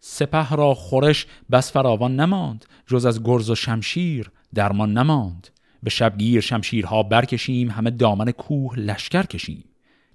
سپه 0.00 0.50
را 0.50 0.74
خورش 0.74 1.26
بس 1.50 1.72
فراوان 1.72 2.20
نماند 2.20 2.64
جز 2.86 3.06
از 3.06 3.24
گرز 3.24 3.50
و 3.50 3.54
شمشیر 3.54 4.30
درمان 4.54 4.92
نماند. 4.92 5.48
به 5.82 5.90
شبگیر 5.90 6.40
شمشیرها 6.40 7.02
برکشیم 7.02 7.70
همه 7.70 7.90
دامن 7.90 8.30
کوه 8.30 8.78
لشکر 8.78 9.22
کشیم. 9.22 9.64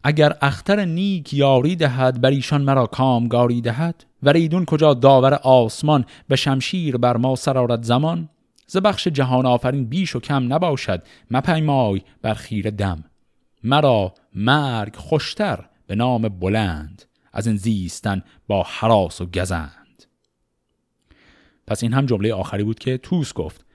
اگر 0.04 0.38
اختر 0.42 0.86
نیک 0.86 1.34
یاری 1.34 1.76
دهد 1.76 2.22
بر 2.22 2.30
ایشان 2.30 2.62
مرا 2.62 2.86
کامگاری 2.86 3.62
دهد. 3.62 4.06
و 4.24 4.30
ریدون 4.30 4.66
کجا 4.66 4.94
داور 4.94 5.34
آسمان 5.34 6.06
به 6.28 6.36
شمشیر 6.36 6.98
بر 6.98 7.18
ما 7.18 7.36
سرارت 7.36 7.84
زمان؟ 7.84 8.30
ز 8.68 8.78
بخش 8.78 9.08
جهان 9.08 9.46
آفرین 9.46 9.86
بیش 9.86 10.16
و 10.16 10.20
کم 10.20 10.54
نباشد 10.54 11.04
مپیمای 11.32 12.02
بر 12.22 12.34
خیر 12.34 12.70
دم. 12.70 13.04
مرا 13.64 14.14
مرگ 14.36 14.96
خوشتر 14.96 15.66
به 15.88 15.96
نام 15.96 16.22
بلند 16.22 17.06
از 17.34 17.48
این 17.48 17.56
زیستن 17.56 18.24
با 18.48 18.64
حراس 18.64 19.22
و 19.22 19.26
گزند. 19.26 20.06
پس 21.68 21.84
این 21.84 21.94
هم 21.94 22.06
جمله 22.06 22.34
آخری 22.34 22.64
بود 22.64 22.80
که 22.80 22.98
توس 22.98 23.34
گفت. 23.34 23.66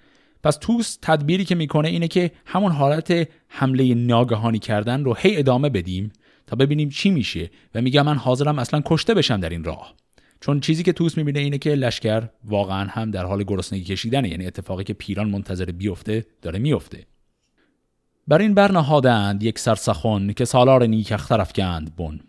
پس 0.42 0.56
توس 0.60 0.98
تدبیری 1.02 1.44
که 1.44 1.54
می‌کنه 1.54 1.88
اینه 1.88 2.08
که 2.08 2.30
همون 2.46 2.72
حالت 2.72 3.28
حمله 3.48 3.94
ناگهانی 3.94 4.58
کردن 4.58 5.04
رو 5.04 5.14
هی 5.14 5.36
ادامه 5.36 5.68
بدیم 5.68 6.12
تا 6.46 6.56
ببینیم 6.56 6.88
چی 6.88 7.10
میشه 7.10 7.50
و 7.74 7.80
میگه 7.80 8.02
من 8.02 8.16
حاضرم 8.16 8.58
اصلا 8.58 8.82
کشته 8.84 9.14
بشم 9.14 9.40
در 9.40 9.48
این 9.48 9.64
راه. 9.64 9.94
چون 10.46 10.60
چیزی 10.60 10.82
که 10.82 10.92
توس 10.92 11.16
می‌بینه 11.16 11.40
اینه 11.40 11.58
که 11.58 11.70
لشکر 11.70 12.28
واقعا 12.44 12.86
هم 12.90 13.10
در 13.10 13.24
حال 13.24 13.42
گرسنگی 13.42 13.84
کشیدنه 13.84 14.28
یعنی 14.28 14.46
اتفاقی 14.46 14.84
که 14.84 14.92
پیران 14.92 15.28
منتظر 15.30 15.64
بیفته 15.64 16.26
داره 16.42 16.58
میفته 16.58 17.06
بر 18.28 18.38
این 18.38 18.54
برنهادند 18.54 19.42
یک 19.42 19.58
سرسخن 19.58 20.32
که 20.32 20.44
سالار 20.44 20.86
نیک 20.86 21.12
افکند 21.12 21.96
بن. 21.96 22.20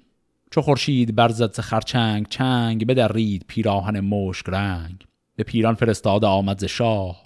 چو 0.52 0.62
خورشید 0.62 1.16
برزد 1.16 1.60
خرچنگ 1.60 2.28
چنگ 2.30 2.88
به 2.88 2.94
در 2.94 3.12
رید 3.14 3.46
پیراهن 3.48 4.00
مشک 4.00 4.46
رنگ. 4.48 5.06
به 5.36 5.44
پیران 5.44 5.76
فرستاده 5.76 6.28
آمد 6.28 6.60
ز 6.60 6.64
شاه 6.64 7.24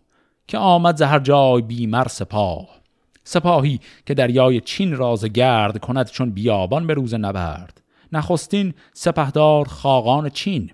که 0.48 0.58
آمد 0.58 0.98
ز 0.98 1.02
هر 1.02 1.20
جای 1.20 1.62
بیمر 1.62 2.08
سپاه. 2.08 2.82
سپاهی 3.24 3.80
که 4.06 4.14
دریای 4.14 4.62
چین 4.62 4.96
راز 4.96 5.26
گرد 5.26 5.80
کند 5.80 6.10
چون 6.10 6.32
بیابان 6.32 6.88
به 6.88 6.94
روز 6.94 7.14
نبرد. 7.14 7.82
نخستین 8.14 8.74
سپهدار 8.94 9.68
خاقان 9.68 10.30
چین 10.30 10.72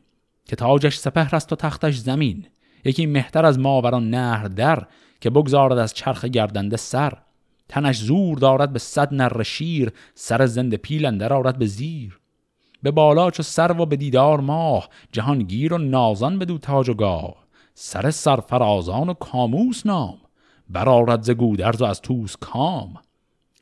که 0.47 0.55
تاجش 0.55 0.97
سپهر 0.97 1.35
است 1.35 1.53
و 1.53 1.55
تختش 1.55 1.97
زمین. 1.97 2.45
یکی 2.85 3.05
مهتر 3.05 3.45
از 3.45 3.59
ماوران 3.59 4.09
نهر 4.09 4.47
در 4.47 4.87
که 5.21 5.29
بگذارد 5.29 5.77
از 5.77 5.93
چرخ 5.93 6.25
گردنده 6.25 6.77
سر. 6.77 7.13
تنش 7.69 7.97
زور 7.97 8.37
دارد 8.37 8.73
به 8.73 8.79
صد 8.79 9.13
نر 9.13 9.43
شیر 9.43 9.91
سر 10.15 10.45
زند 10.45 10.75
پیل 10.75 11.05
اندر 11.05 11.33
آرد 11.33 11.57
به 11.57 11.65
زیر. 11.65 12.19
به 12.83 12.91
بالا 12.91 13.31
چو 13.31 13.43
سرو 13.43 13.81
و 13.81 13.85
به 13.85 13.95
دیدار 13.95 14.39
ماه 14.39 14.89
جهانگیر 15.11 15.73
و 15.73 15.77
نازان 15.77 16.39
بدو 16.39 16.57
تاج 16.57 16.89
و 16.89 16.93
گاه. 16.93 17.35
سر 17.73 18.11
سرفرازان 18.11 19.09
و 19.09 19.13
کاموس 19.13 19.85
نام 19.85 20.17
برارد 20.69 21.21
ز 21.21 21.29
گودرز 21.29 21.81
و 21.81 21.85
از 21.85 22.01
توس 22.01 22.35
کام. 22.37 22.93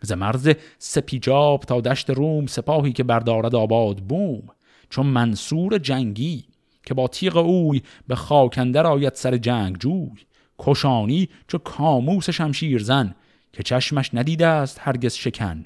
ز 0.02 0.12
مرز 0.12 0.50
سپیجاب 0.78 1.64
تا 1.64 1.82
دشت 1.82 2.10
روم 2.10 2.46
سپاهی 2.46 2.92
که 2.92 3.04
بردارد 3.04 3.56
آباد 3.56 3.98
بوم. 3.98 4.44
چون 4.90 5.06
منشور 5.06 5.78
جنگی 5.78 6.46
که 6.86 6.94
با 6.94 7.08
تیغ 7.08 7.38
اوی 7.38 7.82
به 8.08 8.16
خاک 8.16 8.57
اندر 8.57 8.88
آید 8.88 9.14
سر 9.14 9.38
جنگ 9.38 9.78
جوی. 9.78 10.26
کشانی 10.60 11.30
چو 11.48 11.58
کاموس 11.58 12.30
شمشیر 12.30 12.84
زن 12.84 13.16
که 13.54 13.64
چشمش 13.64 14.10
ندیده 14.14 14.48
است 14.48 14.80
هرگز 14.82 15.14
شکن. 15.14 15.66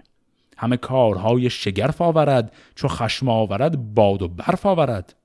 همه 0.57 0.77
کارهای 0.77 1.49
شگرف 1.49 2.01
آورد 2.01 2.53
چو 2.75 2.87
خشم 2.87 3.29
آورد 3.29 3.93
باد 3.93 4.21
و 4.21 4.27
برف 4.27 4.65
آورد. 4.65 5.15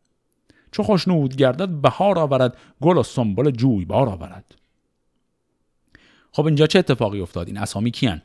چو 0.73 0.83
خوشنود 0.83 1.37
گردد 1.37 1.69
بهار 1.69 2.19
آورد 2.19 2.57
گل 2.81 2.97
و 2.97 3.03
سنبل 3.03 3.51
جویبار 3.51 4.09
آورد. 4.09 4.55
خب 6.33 6.47
اینجا 6.47 6.67
چه 6.67 6.79
اتفاقی 6.79 7.21
افتاد؟ 7.21 7.47
این 7.47 7.59
اسامی 7.59 7.91
کیان 7.91 8.23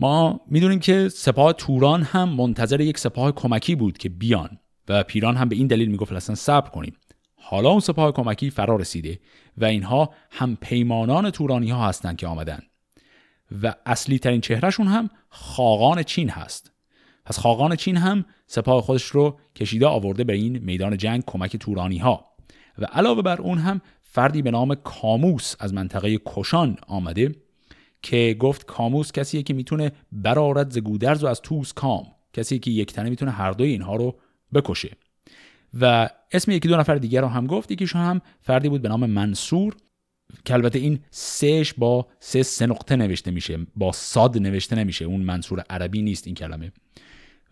ما 0.00 0.40
می‌دونیم 0.46 0.80
که 0.80 1.08
سپاه 1.08 1.52
توران 1.52 2.02
هم 2.02 2.28
منتظر 2.28 2.80
یک 2.80 2.98
سپاه 2.98 3.32
کمکی 3.32 3.74
بود 3.74 3.98
که 3.98 4.08
بیان. 4.08 4.58
و 4.88 5.02
پیران 5.02 5.36
هم 5.36 5.48
به 5.48 5.56
این 5.56 5.66
دلیل 5.66 5.88
می‌گفت 5.88 6.12
اصلا 6.12 6.34
صبر 6.34 6.70
کنیم. 6.70 6.96
حالا 7.36 7.70
اون 7.70 7.80
سپاه 7.80 8.12
کمکی 8.12 8.50
فرا 8.50 8.76
رسیده 8.76 9.20
و 9.58 9.64
اینها 9.64 10.10
هم 10.30 10.56
پیمانان 10.60 11.30
تورانی 11.30 11.70
ها 11.70 11.88
هستند 11.88 12.16
که 12.16 12.26
آمدن. 12.26 12.60
و 13.62 13.74
اصلی 13.86 14.18
ترین 14.18 14.40
چهرهشون 14.40 14.86
هم 14.86 15.10
خاقان 15.28 16.02
چین 16.02 16.28
هست. 16.28 16.72
پس 17.24 17.38
خاقان 17.38 17.76
چین 17.76 17.96
هم 17.96 18.24
سپاه 18.46 18.82
خودش 18.82 19.04
رو 19.04 19.38
کشیده 19.56 19.86
آورده 19.86 20.24
به 20.24 20.32
این 20.32 20.58
میدان 20.58 20.96
جنگ 20.96 21.22
کمک 21.26 21.56
تورانی 21.56 21.98
ها 21.98 22.26
و 22.78 22.84
علاوه 22.84 23.22
بر 23.22 23.40
اون 23.40 23.58
هم 23.58 23.80
فردی 24.02 24.42
به 24.42 24.50
نام 24.50 24.74
کاموس 24.74 25.54
از 25.60 25.74
منطقه 25.74 26.18
کشان 26.26 26.76
آمده 26.86 27.34
که 28.02 28.36
گفت 28.38 28.66
کاموس 28.66 29.12
کسیه 29.12 29.42
که 29.42 29.54
می‌تونه 29.54 29.92
برارد 30.12 30.70
ز 30.70 30.78
گودرز 30.78 31.24
و 31.24 31.26
از 31.26 31.40
توس 31.40 31.72
کام. 31.72 32.06
کسی 32.32 32.58
که 32.58 32.70
یک 32.70 32.92
تنه 32.92 33.10
می‌تونه 33.10 33.30
هر 33.30 33.50
دوی 33.50 33.68
اینها 33.68 33.96
رو 33.96 34.18
بکشه. 34.54 34.96
و 35.80 36.08
اسم 36.32 36.50
یکی 36.50 36.68
دو 36.68 36.76
نفر 36.76 36.94
دیگر 36.94 37.20
رو 37.20 37.28
هم 37.28 37.46
گفت. 37.46 37.70
یکیشون 37.70 38.02
هم 38.02 38.20
فردی 38.40 38.68
بود 38.68 38.82
به 38.82 38.88
نام 38.88 39.06
منصور. 39.06 39.76
که 40.44 40.54
البته 40.54 40.78
این 40.78 41.00
سهش 41.10 41.74
با 41.78 42.08
سه 42.20 42.42
سه 42.42 42.66
نقطه 42.66 42.96
نوشته 42.96 43.30
میشه. 43.30 43.58
با 43.76 43.92
ساد 43.92 44.38
نوشته 44.38 44.76
نمیشه. 44.76 45.04
اون 45.04 45.20
منصور 45.20 45.64
عربی 45.70 46.02
نیست 46.02 46.26
این 46.26 46.36
کلمه. 46.36 46.72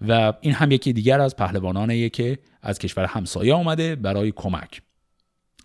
و 0.08 0.32
این 0.40 0.52
هم 0.52 0.70
یکی 0.70 0.92
دیگر 0.92 1.20
از 1.20 1.36
پهلوانانه 1.36 2.08
که 2.08 2.38
از 2.62 2.78
کشور 2.78 3.04
همسایه 3.04 3.54
آمده 3.54 3.96
برای 3.96 4.32
کمک. 4.32 4.82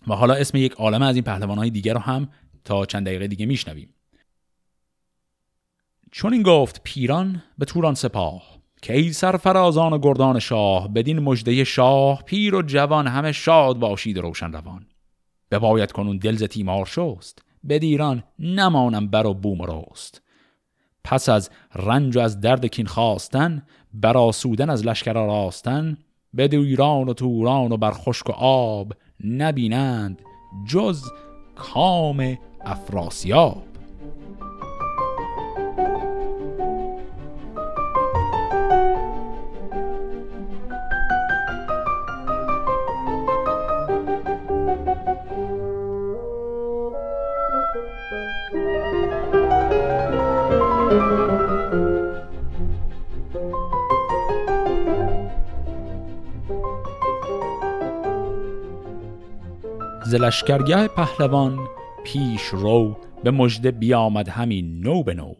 و 0.06 0.14
حالا 0.14 0.34
اسم 0.34 0.58
یک 0.58 0.72
عالمه 0.72 1.06
از 1.06 1.14
این 1.14 1.24
پهلوانهای 1.24 1.70
دیگر 1.70 1.94
رو 1.94 2.00
هم 2.00 2.28
تا 2.64 2.86
چند 2.86 3.06
دقیقه 3.06 3.26
دیگه 3.26 3.46
میشنویم. 3.46 3.94
چون 6.12 6.32
این 6.32 6.42
گفت 6.42 6.80
پیران 6.84 7.42
به 7.58 7.64
توران 7.64 7.94
سپاه. 7.94 8.57
که 8.82 8.96
ای 8.96 9.12
سرفرازان 9.12 9.98
گردان 9.98 10.38
شاه 10.38 10.88
بدین 10.88 11.18
مجده 11.18 11.64
شاه 11.64 12.22
پیر 12.22 12.54
و 12.54 12.62
جوان 12.62 13.06
همه 13.06 13.32
شاد 13.32 13.78
باشید 13.78 14.18
روشن 14.18 14.52
روان. 14.52 14.86
بباید 15.50 15.92
کنون 15.92 16.18
دلز 16.18 16.42
تیمار 16.42 16.86
شست 16.86 17.42
بدیران 17.68 18.22
نمانم 18.38 19.08
بر 19.08 19.26
و 19.26 19.34
بوم 19.34 19.62
رست. 19.62 20.22
پس 21.04 21.28
از 21.28 21.50
رنج 21.74 22.16
و 22.16 22.20
از 22.20 22.40
درد 22.40 22.66
کین 22.66 22.86
خواستن 22.86 23.62
براسودن 23.94 24.70
از 24.70 24.86
لشکر 24.86 25.12
راستن 25.12 25.98
بدو 26.36 26.60
ایران 26.60 27.08
و 27.08 27.12
توران 27.12 27.72
و 27.72 27.76
بر 27.76 27.90
خشک 27.90 28.28
و 28.28 28.32
آب 28.32 28.92
نبینند 29.24 30.22
جز 30.66 31.04
کام 31.56 32.38
افراسیاب. 32.64 33.67
ز 60.08 60.14
لشکرگه 60.14 60.88
پهلوان 60.88 61.58
پیش 62.04 62.42
رو 62.42 62.96
به 63.24 63.30
مژده 63.30 63.70
بیامد 63.70 64.28
همین 64.28 64.80
نو 64.80 65.02
به 65.02 65.14
نو. 65.14 65.34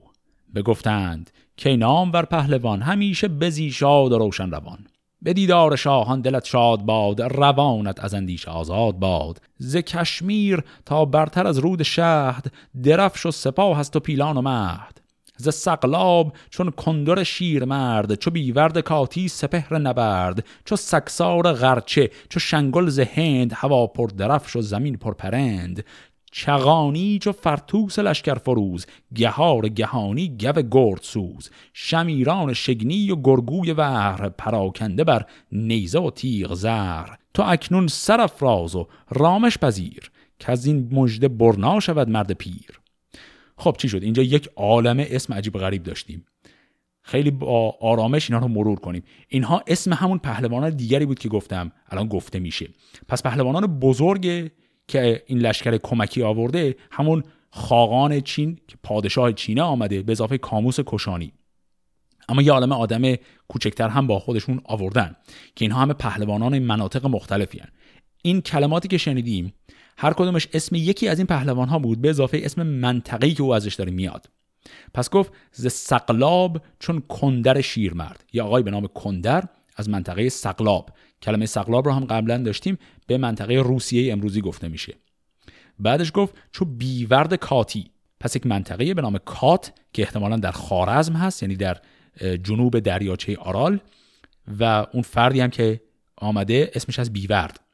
بگفتند 0.55 1.31
که 1.57 1.77
نام 1.77 2.13
ور 2.13 2.23
پهلوان 2.23 2.83
همیشه 2.83 3.29
بزی 3.29 3.71
شاد 3.71 4.13
و 4.13 4.19
روشن 4.19 4.51
روان. 4.51 4.79
به 5.23 5.33
دیدار 5.33 5.77
شاهان 5.77 6.21
دلت 6.21 6.45
شاد 6.45 6.81
باد 6.81 7.23
روانت 7.23 8.05
از 8.05 8.15
اندیش 8.15 8.49
آزاد 8.49 8.95
باد. 8.95 9.41
ز 9.59 9.77
کشمیر 9.77 10.65
تا 10.85 11.05
برتر 11.05 11.47
از 11.47 11.59
رود 11.59 11.83
شهد 11.83 12.53
درفش 12.83 13.27
و 13.27 13.31
سپاه 13.31 13.79
هست 13.79 13.97
و 13.97 14.01
پیلان 14.01 14.37
و 14.37 14.43
مهد. 14.43 15.01
ز 15.39 15.55
سقلاب 15.55 16.33
چون 16.51 16.71
کندر 16.71 17.23
شیر 17.23 17.65
مرد 17.65 18.15
چو 18.15 18.31
بیورد 18.31 18.81
کاتی 18.81 19.29
سپهر 19.29 19.79
نبرد 19.79 20.45
چو 20.65 20.77
سکسار 20.77 21.53
غرچه 21.53 22.11
چو 22.29 22.41
شنگل 22.41 22.89
ز 22.89 22.99
هند 22.99 23.53
هوا 23.55 23.87
پر 23.87 24.07
درفش 24.07 24.57
و 24.57 24.61
زمین 24.61 24.97
پر 24.97 25.15
پرند. 25.15 25.85
چغانی 26.33 27.19
چو 27.19 27.33
فرتوس 27.33 27.99
لشکر 27.99 28.35
فروز 28.35 28.87
گهار 29.15 29.69
گهانی 29.69 30.29
گو 30.29 30.63
گرد 30.63 31.03
سوز. 31.03 31.51
شمیران 31.73 32.53
شگنی 32.53 33.11
و 33.11 33.17
گرگوی 33.17 33.73
وهر 33.73 34.29
پراکنده 34.29 35.05
بر 35.05 35.27
نیزه 35.53 35.99
و 35.99 36.11
تیغ 36.11 36.55
زر 36.55 37.07
تو 37.35 37.43
اکنون 37.47 37.87
سرفراز 37.87 38.77
و 38.77 38.87
رامش 39.11 39.59
پذیر 39.59 40.11
که 40.39 40.53
از 40.53 40.67
این 40.67 40.89
مژده 40.93 41.29
برنا 41.29 41.81
شود 41.81 42.09
مرد 42.09 42.33
پیر. 42.33 42.81
خب 43.59 43.77
چی 43.79 43.89
شد؟ 43.89 44.03
اینجا 44.03 44.23
یک 44.23 44.49
عالم 44.57 44.97
اسم 44.99 45.35
عجیب 45.35 45.59
غریب 45.59 45.83
داشتیم. 45.83 46.27
خیلی 47.03 47.31
با 47.31 47.77
آرامش 47.81 48.31
اینا 48.31 48.43
رو 48.43 48.49
مرور 48.49 48.79
کنیم. 48.79 49.03
اینها 49.29 49.63
اسم 49.67 49.93
همون 49.93 50.19
پهلوانان 50.19 50.71
دیگری 50.71 51.07
بود 51.07 51.19
که 51.19 51.29
گفتم. 51.29 51.73
الان 51.89 52.09
گفته 52.09 52.39
میشه. 52.39 52.69
پس 53.09 53.23
پهلوانان 53.23 53.79
بزرگ 53.79 54.51
که 54.89 55.23
این 55.27 55.39
لشکر 55.39 55.77
کمکی 55.77 56.23
آورده 56.23 56.77
همون 56.91 57.23
خاقان 57.51 58.21
چین 58.21 58.59
که 58.69 58.77
پادشاه 58.83 59.33
چینه 59.33 59.63
آمده 59.63 60.03
به 60.03 60.13
اضافه 60.13 60.39
کاموس 60.39 60.81
کشانی. 60.87 61.33
اما 62.29 62.43
یه 62.43 62.53
عالم 62.53 62.73
آدم 62.73 63.15
کوچکتر 63.49 63.89
هم 63.89 64.07
با 64.07 64.19
خودشون 64.19 64.61
آوردن 64.65 65.17
که 65.57 65.65
اینها 65.65 65.81
همه 65.81 65.95
پهلوانان 65.95 66.59
مناطق 66.59 67.07
مختلفی 67.07 67.59
هن. 67.59 67.69
این 68.23 68.41
کلماتی 68.41 68.89
که 68.89 68.99
شنیدیم 68.99 69.53
هر 70.01 70.13
کدومش 70.13 70.49
اسم 70.53 70.75
یکی 70.75 71.09
از 71.09 71.19
این 71.19 71.27
پهلوان 71.27 71.69
ها 71.69 71.79
بود 71.79 72.01
به 72.01 72.11
اضافه 72.11 72.41
اسم 72.45 72.63
منطقه‌ای 72.63 73.35
که 73.35 73.43
او 73.43 73.55
ازش 73.55 73.75
داره 73.75 73.93
میاد. 73.93 74.27
پس 74.95 75.11
گفت 75.11 75.33
ز 75.53 75.67
سقلاب 75.67 76.63
چون 76.79 77.01
کندر 77.01 77.61
شیرمرد. 77.61 78.25
یا 78.33 78.45
آقای 78.45 78.63
به 78.63 78.71
نام 78.71 78.87
کندر 78.87 79.45
از 79.77 79.89
منطقه 79.89 80.29
سقلاب. 80.29 80.91
کلمه 81.23 81.47
سقلاب 81.47 81.87
رو 81.87 81.93
هم 81.93 82.05
قبلا 82.05 82.39
داشتیم 82.39 82.79
به 83.07 83.19
منطقه 83.19 83.55
روسیه 83.55 84.13
امروزی 84.13 84.41
گفته 84.41 84.69
میشه. 84.69 84.95
بعدش 85.79 86.11
گفت 86.15 86.35
چو 86.53 86.65
بیورد 86.65 87.35
کاتی. 87.35 87.91
پس 88.21 88.37
یک 88.37 88.47
منطقه 88.47 88.95
به 88.95 89.03
نام 89.03 89.19
کات 89.19 89.73
که 89.93 90.03
احتمالا 90.03 90.37
در 90.37 90.53
خارزم 90.53 91.13
هست 91.13 91.43
یعنی 91.43 91.57
در 91.57 91.77
جنوب 92.43 92.79
دریاچه 92.79 93.37
آرال. 93.37 93.79
و 94.61 94.87
اون 94.93 95.03
فردی 95.03 95.41
هم 95.41 95.51
که 95.51 95.81
آمده 96.17 96.71
اسمش 96.75 96.99
از 96.99 97.13
بیورد. 97.13 97.68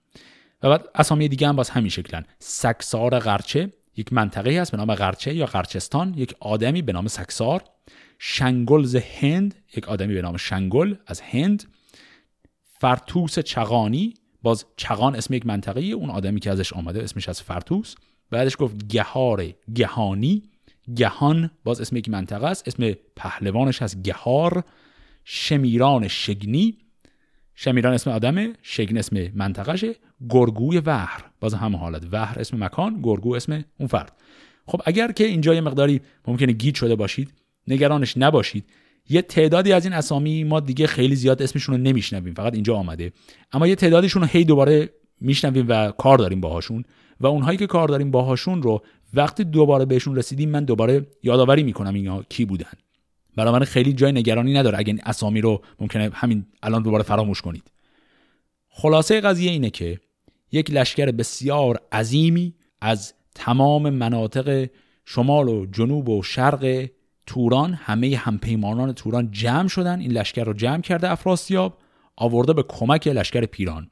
و 0.64 0.68
بعد 0.70 0.88
اسامی 0.94 1.28
دیگه 1.28 1.48
هم 1.48 1.56
باز 1.56 1.70
همین 1.70 1.90
شکلن 1.90 2.24
سکسار 2.38 3.18
غرچه 3.18 3.72
یک 3.96 4.12
منطقه 4.12 4.60
هست 4.60 4.70
به 4.70 4.76
نام 4.76 4.94
غرچه 4.94 5.34
یا 5.34 5.46
غرچستان 5.46 6.14
یک 6.16 6.34
آدمی 6.40 6.82
به 6.82 6.92
نام 6.92 7.08
سکسار. 7.08 7.64
شنگلز 8.18 8.96
هند 8.96 9.54
یک 9.76 9.88
آدمی 9.88 10.14
به 10.14 10.22
نام 10.22 10.36
شنگل 10.36 10.94
از 11.06 11.20
هند. 11.20 11.64
فرتوس 12.80 13.38
چغانی 13.38 14.14
باز 14.42 14.66
چغان 14.76 15.16
اسم 15.16 15.34
یک 15.34 15.46
منطقه 15.46 15.80
اون 15.80 16.10
آدمی 16.10 16.40
که 16.40 16.50
ازش 16.50 16.72
آمده 16.72 17.02
اسمش 17.02 17.28
از 17.28 17.42
فرتوس. 17.42 17.94
بعدش 18.30 18.56
گفت 18.58 18.86
گهار 18.88 19.46
گهانی. 19.74 20.42
گهان 20.96 21.50
باز 21.64 21.80
اسم 21.80 21.96
یک 21.96 22.08
منطقه 22.08 22.46
است 22.46 22.68
اسم 22.68 22.92
پهلوانش 23.16 23.82
از 23.82 24.02
گهار. 24.02 24.64
شمیران 25.24 26.08
شگنی. 26.08 26.78
شمیران 27.54 27.94
اسم 27.94 28.10
آدمه 28.10 28.52
شگن 28.62 28.96
اسم 28.96 29.28
منطقهشه 29.34 29.94
گرگوی 30.30 30.78
وهر. 30.78 31.24
باز 31.40 31.54
هم 31.54 31.76
حالت. 31.76 32.02
وهر 32.12 32.40
اسم 32.40 32.64
مکان 32.64 33.00
گرگو 33.02 33.34
اسم 33.34 33.64
اون 33.78 33.88
فرد. 33.88 34.12
خب 34.66 34.80
اگر 34.84 35.12
که 35.12 35.24
اینجا 35.24 35.54
یه 35.54 35.60
مقداری 35.60 36.00
ممکنه 36.26 36.52
گیت 36.52 36.74
شده 36.74 36.94
باشید 36.94 37.32
نگرانش 37.68 38.16
نباشید 38.16 38.64
یه 39.08 39.22
تعدادی 39.22 39.72
از 39.72 39.84
این 39.84 39.94
اسامی 39.94 40.44
ما 40.44 40.60
دیگه 40.60 40.86
خیلی 40.86 41.16
زیاد 41.16 41.42
اسمشون 41.42 41.74
رو 41.76 41.82
نمیشنویم. 41.82 42.34
فقط 42.34 42.54
اینجا 42.54 42.76
آمده. 42.76 43.12
اما 43.52 43.66
یه 43.66 43.74
تعدادشون 43.74 44.22
رو 44.22 44.28
هی 44.28 44.44
دوباره 44.44 44.90
میشنویم 45.20 45.66
و 45.68 45.90
کار 45.90 46.18
داریم 46.18 46.40
باهاشون. 46.40 46.84
و 47.20 47.26
اونهایی 47.26 47.58
که 47.58 47.66
کار 47.66 47.88
داریم 47.88 48.10
باهاشون 48.10 48.62
رو 48.62 48.82
وقتی 49.14 49.44
دوباره 49.44 49.84
بهشون 49.84 50.16
رسیدیم 50.16 50.50
من 50.50 50.64
دوباره 50.64 51.06
یادآوری 51.22 51.62
می‌کنم 51.62 51.94
اینا 51.94 52.22
کی 52.22 52.44
بودن. 52.44 52.72
برای 53.36 53.64
خیلی 53.64 53.92
جای 53.92 54.12
نگرانی 54.12 54.54
نداره. 54.54 54.78
اگه 54.78 54.96
اسامی 55.02 55.40
رو 55.40 55.62
ممکنه 55.80 56.10
همین 56.14 56.46
الان 56.62 56.82
دوباره 56.82 57.02
فراموش 57.02 57.42
کنید. 57.42 57.70
خلاصه 58.68 59.20
قضیه 59.20 59.50
اینه 59.50 59.70
که 59.70 60.00
یک 60.52 60.70
لشکر 60.70 61.06
بسیار 61.10 61.80
عظیمی 61.92 62.54
از 62.80 63.14
تمام 63.34 63.90
مناطق 63.90 64.68
شمال 65.04 65.48
و 65.48 65.66
جنوب 65.66 66.08
و 66.08 66.22
شرق 66.22 66.88
توران 67.26 67.74
همه 67.74 68.16
همپیمانان 68.16 68.92
توران 68.92 69.30
جمع 69.30 69.68
شدن. 69.68 70.00
این 70.00 70.12
لشکر 70.12 70.44
رو 70.44 70.52
جمع 70.52 70.80
کرده 70.80 71.10
افراسیاب 71.10 71.78
آورده 72.16 72.52
به 72.52 72.62
کمک 72.62 73.06
لشکر 73.06 73.46
پیران. 73.46 73.90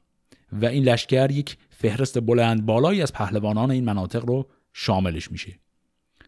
و 0.51 0.65
این 0.65 0.83
لشکر 0.83 1.31
یک 1.31 1.57
فهرست 1.69 2.19
بلند 2.19 2.65
بالایی 2.65 3.01
از 3.01 3.13
پهلوانان 3.13 3.71
این 3.71 3.85
مناطق 3.85 4.25
رو 4.25 4.47
شاملش 4.73 5.31
میشه. 5.31 5.59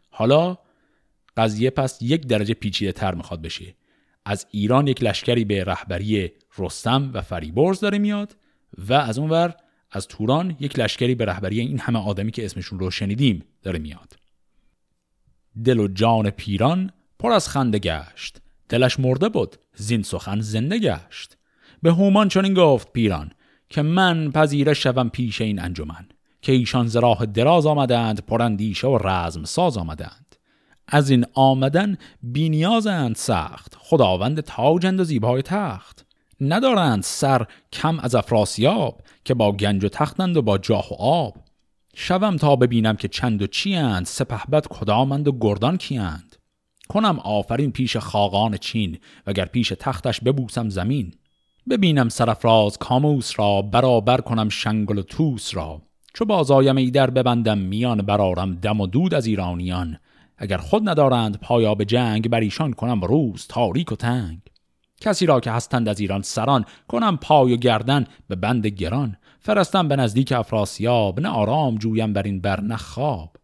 حالا 0.09 0.57
قضیه 1.37 1.69
پس 1.69 1.97
یک 2.01 2.27
درجه 2.27 2.53
پیچیده 2.53 2.91
تر 2.91 3.15
می‌خواد 3.15 3.41
بشه. 3.41 3.75
از 4.25 4.47
ایران 4.51 4.87
یک 4.87 5.03
لشکری 5.03 5.45
به 5.45 5.63
رهبری 5.63 6.31
رستم 6.57 7.11
و 7.13 7.21
فریبرز 7.21 7.79
داره 7.79 7.97
میاد 7.97 8.35
و 8.77 8.93
از 8.93 9.19
اونور 9.19 9.55
از 9.91 10.07
توران 10.07 10.55
یک 10.59 10.79
لشکری 10.79 11.15
به 11.15 11.25
رهبری 11.25 11.59
این 11.59 11.79
همه 11.79 11.99
آدمی 11.99 12.31
که 12.31 12.45
اسمشون 12.45 12.79
رو 12.79 12.91
شنیدیم 12.91 13.43
داره 13.63 13.79
میاد. 13.79 14.13
دل 15.63 15.79
و 15.79 15.87
جان 15.87 16.29
پیران 16.29 16.91
پر 17.19 17.31
از 17.31 17.49
خنده 17.49 17.79
گشت. 17.79 18.41
دلش 18.69 18.99
مرده 18.99 19.29
بود 19.29 19.55
زین 19.75 20.03
سخن 20.03 20.39
زنده 20.39 20.79
گشت. 20.79 21.37
به 21.81 21.91
هومان 21.91 22.29
چنین 22.29 22.53
گفت 22.53 22.93
پیران 22.93 23.31
که 23.69 23.81
من 23.81 24.31
پذیره 24.31 24.73
شوم 24.73 25.09
پیش 25.09 25.41
این 25.41 25.59
انجمن 25.59 26.07
که 26.41 26.51
ایشان 26.51 26.87
ز 26.87 26.95
راه 26.95 27.25
دراز 27.25 27.65
آمدند 27.65 28.25
پرندیشه 28.25 28.87
و 28.87 28.97
رزم 29.07 29.43
ساز 29.43 29.77
آمدند. 29.77 30.24
از 30.87 31.09
این 31.09 31.25
آمدن 31.33 31.97
بینیازند 32.23 33.15
سخت 33.15 33.75
خداوند 33.79 34.41
تاجند 34.41 34.99
و 34.99 35.03
زیبای 35.03 35.41
تخت. 35.41 36.05
ندارند 36.41 37.03
سر 37.03 37.45
کم 37.73 37.99
از 37.99 38.15
افراسیاب 38.15 39.01
که 39.25 39.33
با 39.33 39.51
گنج 39.51 39.85
و 39.85 39.89
تختند 39.89 40.37
و 40.37 40.41
با 40.41 40.57
جاه 40.57 40.89
و 40.89 40.93
آب. 40.93 41.35
شوم 41.95 42.37
تا 42.37 42.55
ببینم 42.55 42.95
که 42.95 43.07
چند 43.07 43.41
و 43.41 43.47
چیند 43.47 44.05
سپهبد 44.05 44.67
کدامند 44.67 45.27
و 45.27 45.37
گردان 45.41 45.77
کیند 45.77 46.35
کنم 46.89 47.19
آفرین 47.19 47.71
پیش 47.71 47.97
خاقان 47.97 48.57
چین 48.57 48.97
وگر 49.27 49.45
پیش 49.45 49.73
تختش 49.79 50.21
ببوسم 50.21 50.69
زمین. 50.69 51.13
ببینم 51.69 52.09
سرفراز 52.09 52.77
کاموس 52.77 53.39
را 53.39 53.61
برابر 53.61 54.21
کنم 54.21 54.49
شنگل 54.49 54.97
و 54.97 55.01
توس 55.01 55.55
را. 55.55 55.81
چو 56.13 56.25
بازایم 56.25 56.75
ایدر 56.75 57.09
ببندم 57.09 57.57
میان 57.57 58.01
برارم 58.01 58.55
دم 58.55 58.81
و 58.81 58.87
دود 58.87 59.13
از 59.13 59.25
ایرانیان. 59.25 59.97
اگر 60.37 60.57
خود 60.57 60.89
ندارند 60.89 61.39
پایا 61.39 61.75
به 61.75 61.85
جنگ 61.85 62.29
بر 62.29 62.39
ایشان 62.39 62.73
کنم 62.73 63.01
روز 63.01 63.47
تاریک 63.49 63.91
و 63.91 63.95
تنگ. 63.95 64.39
کسی 65.01 65.25
را 65.25 65.39
که 65.39 65.51
هستند 65.51 65.89
از 65.89 65.99
ایران 65.99 66.21
سران 66.21 66.65
کنم 66.87 67.17
پای 67.17 67.53
و 67.53 67.57
گردن 67.57 68.05
به 68.27 68.35
بند 68.35 68.67
گران. 68.67 69.17
فرستم 69.39 69.87
به 69.87 69.95
نزدیک 69.95 70.31
افراسیاب 70.31 71.19
نه 71.19 71.29
آرام 71.29 71.77
جویم 71.77 72.13
بر 72.13 72.23
این 72.23 72.41
بر 72.41 72.61
نه 72.61 72.77
خواب. 72.77 73.35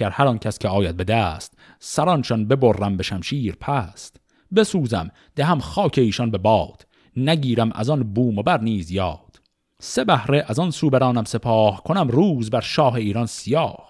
هر 0.00 0.26
آن 0.26 0.38
کس 0.38 0.58
که 0.58 0.68
آید 0.68 0.96
به 0.96 1.04
دست 1.04 1.58
سرانشان 1.78 2.48
ببرم 2.48 2.96
به 2.96 3.02
شمشیر 3.02 3.56
پست. 3.60 4.20
بسوزم 4.56 5.10
دهم 5.36 5.58
خاک 5.58 5.98
ایشان 5.98 6.30
به 6.30 6.38
باد 6.38 6.86
نگیرم 7.16 7.72
از 7.74 7.90
آن 7.90 8.02
بوم 8.02 8.38
و 8.38 8.42
بر 8.42 8.60
نیز 8.60 8.90
یاد. 8.90 9.40
سه 9.80 10.04
بهره 10.04 10.44
از 10.48 10.58
آن 10.58 10.70
سو 10.70 10.90
برانم 10.90 11.24
سپاه 11.24 11.82
کنم 11.82 12.08
روز 12.08 12.50
بر 12.50 12.60
شاه 12.60 12.94
ایران 12.94 13.26
سیاه. 13.26 13.89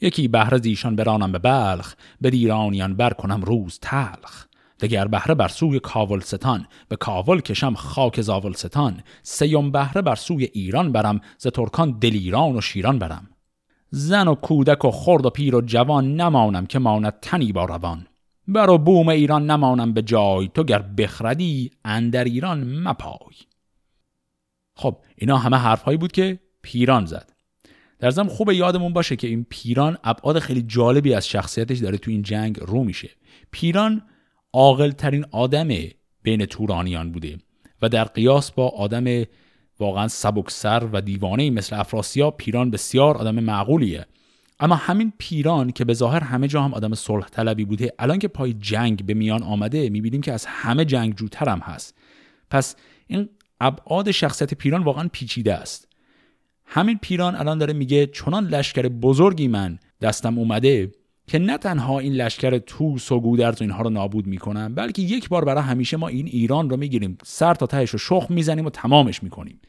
یکی 0.00 0.28
بهره 0.28 0.60
ایشان 0.64 0.96
برانم 0.96 1.32
به 1.32 1.38
بلخ 1.38 1.94
به 2.20 2.30
دیرانیان 2.30 2.94
بر 2.94 3.12
کنم 3.12 3.42
روز 3.42 3.78
تلخ. 3.82 4.48
دگر 4.80 5.08
بهره 5.08 5.34
بر 5.34 5.48
سوی 5.48 5.80
کاولستان 5.80 6.66
به 6.88 6.96
کاول 6.96 7.40
کشم 7.40 7.74
خاک 7.74 8.20
زاولستان. 8.20 9.02
سیم 9.22 9.70
بهره 9.70 10.02
بر 10.02 10.14
سوی 10.14 10.44
ایران 10.44 10.92
برم 10.92 11.20
ز 11.38 11.46
ترکان 11.46 11.98
دلیران 11.98 12.56
و 12.56 12.60
شیران 12.60 12.98
برم. 12.98 13.28
زن 13.90 14.28
و 14.28 14.34
کودک 14.34 14.84
و 14.84 14.90
خرد 14.90 15.26
و 15.26 15.30
پیر 15.30 15.54
و 15.54 15.60
جوان 15.60 16.16
نمانم 16.16 16.66
که 16.66 16.78
ماند 16.78 17.20
تنی 17.22 17.52
با 17.52 17.64
روان. 17.64 18.06
بر 18.48 18.70
و 18.70 18.78
بوم 18.78 19.08
ایران 19.08 19.50
نمانم 19.50 19.92
به 19.92 20.02
جای 20.02 20.50
تو 20.54 20.64
گر 20.64 20.82
بخردی 20.82 21.70
اندر 21.84 22.24
ایران 22.24 22.80
مپای. 22.88 23.34
خب 24.76 24.96
اینا 25.16 25.38
همه 25.38 25.56
حرفهایی 25.56 25.98
بود 25.98 26.12
که 26.12 26.40
پیران 26.62 27.06
زد. 27.06 27.32
در 27.98 28.10
ضمن 28.10 28.28
خوب 28.28 28.52
یادمون 28.52 28.92
باشه 28.92 29.16
که 29.16 29.26
این 29.26 29.46
پیران 29.50 29.98
ابعاد 30.04 30.38
خیلی 30.38 30.62
جالبی 30.62 31.14
از 31.14 31.28
شخصیتش 31.28 31.78
داره 31.78 31.98
تو 31.98 32.10
این 32.10 32.22
جنگ 32.22 32.58
رو 32.60 32.84
میشه. 32.84 33.10
پیران 33.50 34.02
عاقل 34.52 34.90
ترین 34.90 35.24
آدم 35.30 35.68
بین 36.22 36.46
تورانیان 36.46 37.12
بوده 37.12 37.38
و 37.82 37.88
در 37.88 38.04
قیاس 38.04 38.52
با 38.52 38.68
آدم 38.68 39.24
واقعا 39.78 40.08
سبکسر 40.08 40.88
و 40.92 41.00
دیوانه 41.00 41.50
مثل 41.50 41.80
افراسیاب 41.80 42.36
پیران 42.36 42.70
بسیار 42.70 43.16
آدم 43.16 43.40
معقولیه. 43.40 44.06
اما 44.60 44.74
همین 44.74 45.12
پیران 45.18 45.72
که 45.72 45.84
به 45.84 45.94
ظاهر 45.94 46.20
همه 46.20 46.48
جا 46.48 46.62
هم 46.62 46.74
آدم 46.74 46.94
صلح 46.94 47.28
طلبی 47.28 47.64
بوده 47.64 47.92
الان 47.98 48.18
که 48.18 48.28
پای 48.28 48.52
جنگ 48.52 49.06
به 49.06 49.14
میان 49.14 49.42
آمده 49.42 49.90
می‌بینیم 49.90 50.20
که 50.20 50.32
از 50.32 50.46
همه 50.46 50.84
جنگجوتر 50.84 51.48
هم 51.48 51.58
هست. 51.58 51.94
پس 52.50 52.76
این 53.06 53.28
ابعاد 53.60 54.10
شخصیت 54.10 54.54
پیران 54.54 54.82
واقعا 54.82 55.08
پیچیده 55.12 55.54
است. 55.54 55.87
همین 56.70 56.98
پیران 57.02 57.36
الان 57.36 57.58
داره 57.58 57.72
میگه 57.72 58.06
چنان 58.06 58.46
لشکر 58.46 58.88
بزرگی 58.88 59.48
من 59.48 59.78
دستم 60.00 60.38
اومده 60.38 60.92
که 61.26 61.38
نه 61.38 61.58
تنها 61.58 61.98
این 61.98 62.12
لشکر 62.12 62.58
توس 62.58 63.12
و 63.12 63.20
گودرز 63.20 63.60
و 63.60 63.64
اینها 63.64 63.82
رو 63.82 63.90
نابود 63.90 64.26
می‌کنم 64.26 64.74
بلکه 64.74 65.02
یک 65.02 65.28
بار 65.28 65.44
برای 65.44 65.62
همیشه 65.62 65.96
ما 65.96 66.08
این 66.08 66.26
ایران 66.26 66.70
رو 66.70 66.76
می‌گیریم. 66.76 67.18
سر 67.24 67.54
تا 67.54 67.66
تهش 67.66 67.90
رو 67.90 67.98
شخم 67.98 68.34
می‌زنیم 68.34 68.66
و 68.66 68.70
تمامش 68.70 69.22
می‌کنیم. 69.22 69.60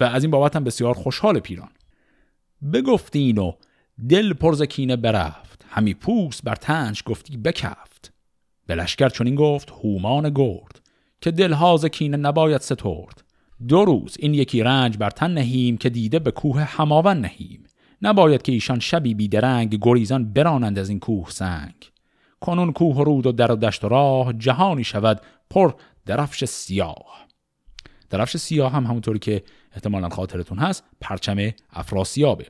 و 0.00 0.04
از 0.04 0.24
این 0.24 0.30
بابت 0.30 0.56
هم 0.56 0.64
بسیار 0.64 0.94
خوشحال 0.94 1.38
پیران. 1.38 1.70
بگفتین 2.72 3.38
و 3.38 3.52
دل 4.08 4.32
پرزکینه 4.32 4.96
برفت. 4.96 5.64
همی 5.68 5.94
پوست 5.94 6.44
بر 6.44 6.54
تنش 6.54 7.02
گفتی 7.06 7.36
بکفت. 7.36 8.12
به 8.66 8.74
لشکر 8.74 9.08
چنین 9.08 9.34
گفت 9.34 9.70
هومان 9.70 10.30
گرد 10.30 10.80
که 11.20 11.30
دلها 11.30 11.78
کینه 11.78 12.16
نباید 12.16 12.60
سترد. 12.60 13.24
دو 13.68 13.84
روز 13.84 14.16
این 14.18 14.34
یکی 14.34 14.62
رنج 14.62 14.96
بر 14.96 15.10
تن 15.10 15.30
نهیم 15.30 15.76
که 15.76 15.90
دیده 15.90 16.18
به 16.18 16.30
کوه 16.30 16.62
هماون 16.62 17.20
نهیم. 17.20 17.64
نباید 18.02 18.42
که 18.42 18.52
ایشان 18.52 18.80
شبی 18.80 19.14
بیدرنگ 19.14 19.78
گریزان 19.82 20.32
برانند 20.32 20.78
از 20.78 20.88
این 20.88 21.00
کوه 21.00 21.30
سنگ. 21.30 21.74
کنون 22.40 22.72
کوه 22.72 22.96
و 22.96 23.04
رود 23.04 23.26
و 23.26 23.32
در 23.32 23.52
و 23.52 23.56
دشت 23.56 23.84
و 23.84 23.88
راه 23.88 24.32
جهانی 24.32 24.84
شود 24.84 25.20
پر 25.50 25.72
درفش 26.06 26.44
سیاه. 26.44 27.26
درفش 28.10 28.36
سیاه 28.36 28.72
هم 28.72 28.86
همونطوری 28.86 29.18
که 29.18 29.42
احتمالا 29.72 30.08
خاطرتون 30.08 30.58
هست 30.58 30.84
پرچم 31.00 31.50
افراسیابه. 31.72 32.46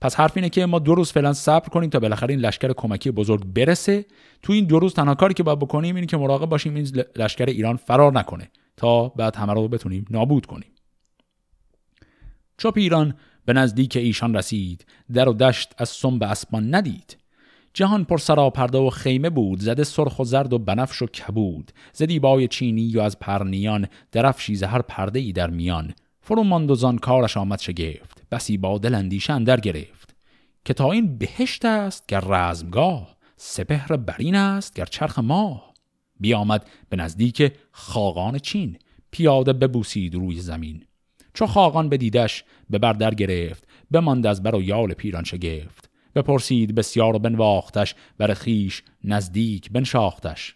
پس 0.00 0.16
حرف 0.16 0.32
اینه 0.36 0.48
که 0.48 0.66
ما 0.66 0.78
دو 0.78 0.94
روز 0.94 1.12
فعلا 1.12 1.32
صبر 1.32 1.68
کنیم 1.68 1.90
تا 1.90 2.00
بالاخره 2.00 2.34
این 2.34 2.40
لشکر 2.40 2.72
کمکی 2.72 3.10
بزرگ 3.10 3.44
برسه. 3.44 4.04
تو 4.42 4.52
این 4.52 4.64
دو 4.64 4.78
روز 4.78 4.94
تنها 4.94 5.14
کاری 5.14 5.34
که 5.34 5.42
باید 5.42 5.58
بکنیم 5.58 5.94
اینه 5.94 6.06
که 6.06 6.16
مراقب 6.16 6.48
باشیم 6.48 6.74
این 6.74 6.88
لشکر 7.16 7.46
ایران 7.46 7.76
فرار 7.76 8.12
نکنه. 8.12 8.50
تا 8.76 9.08
بعد 9.08 9.36
همه 9.36 9.52
رو 9.52 9.68
بتونیم 9.68 10.04
نابود 10.10 10.46
کنیم. 10.46 10.70
چو 12.58 12.72
ایران 12.76 13.14
به 13.44 13.52
نزدیک 13.52 13.96
ایشان 13.96 14.36
رسید 14.36 14.86
در 15.12 15.28
و 15.28 15.32
دشت 15.32 15.74
از 15.78 15.88
سنب 15.88 16.22
اسبان 16.22 16.74
ندید. 16.74 17.16
جهان 17.74 18.04
پر 18.04 18.18
سراپرده 18.18 18.78
و 18.78 18.90
خیمه 18.90 19.30
بود 19.30 19.60
زده 19.60 19.84
سرخ 19.84 20.18
و 20.18 20.24
زرد 20.24 20.52
و 20.52 20.58
بنفش 20.58 21.02
و 21.02 21.06
کبود. 21.06 21.72
زدی 21.92 22.18
بای 22.18 22.48
چینی 22.48 22.96
و 22.96 23.00
از 23.00 23.18
پرنیان 23.18 23.88
درفشی 24.12 24.54
زهر 24.54 24.82
پرده 24.82 25.18
ای 25.18 25.32
در 25.32 25.50
میان. 25.50 25.94
فرو 26.20 26.42
ماند 26.42 26.70
و 26.70 26.74
زان 26.74 26.98
کارش 26.98 27.36
آمد 27.36 27.60
شگفت 27.60 28.22
بسی 28.30 28.56
با 28.56 28.78
دل 28.78 28.94
اندیشه 28.94 29.38
در 29.38 29.60
گرفت. 29.60 30.16
که 30.64 30.74
تا 30.74 30.92
این 30.92 31.18
بهشت 31.18 31.64
است 31.64 32.06
گر 32.08 32.20
رزمگاه 32.20 33.16
سپهر 33.36 33.96
برین 33.96 34.34
است 34.34 34.74
گر 34.74 34.84
چرخ 34.84 35.18
ماه. 35.18 35.65
بیامد 36.20 36.66
به 36.88 36.96
نزدیک 36.96 37.52
خاقان 37.72 38.38
چین 38.38 38.78
پیاده 39.10 39.52
ببوسید 39.52 40.14
روی 40.14 40.40
زمین. 40.40 40.84
چو 41.34 41.46
خاقان 41.46 41.88
بدیدش 41.88 42.44
به 42.70 42.78
بر 42.78 42.92
در 42.92 43.14
گرفت 43.14 43.68
بماند 43.90 44.26
از 44.26 44.42
بر 44.42 44.54
و 44.54 44.62
یال 44.62 44.94
پیران 44.94 45.24
شگفت. 45.24 45.90
بپرسید 46.14 46.74
بسیار 46.74 47.16
و 47.16 47.18
بنواختش 47.18 47.94
بر 48.18 48.34
خیش 48.34 48.82
نزدیک 49.04 49.70
بنشاختش. 49.70 50.54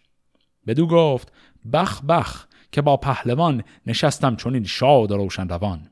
بدو 0.67 0.87
گفت 0.87 1.33
بخ 1.73 2.01
بخ 2.01 2.47
که 2.71 2.81
با 2.81 2.97
پهلوان 2.97 3.63
نشستم 3.87 4.35
چون 4.35 4.53
این 4.53 4.63
شاد 4.63 5.11
و 5.11 5.17
روشن 5.17 5.49
روان. 5.49 5.89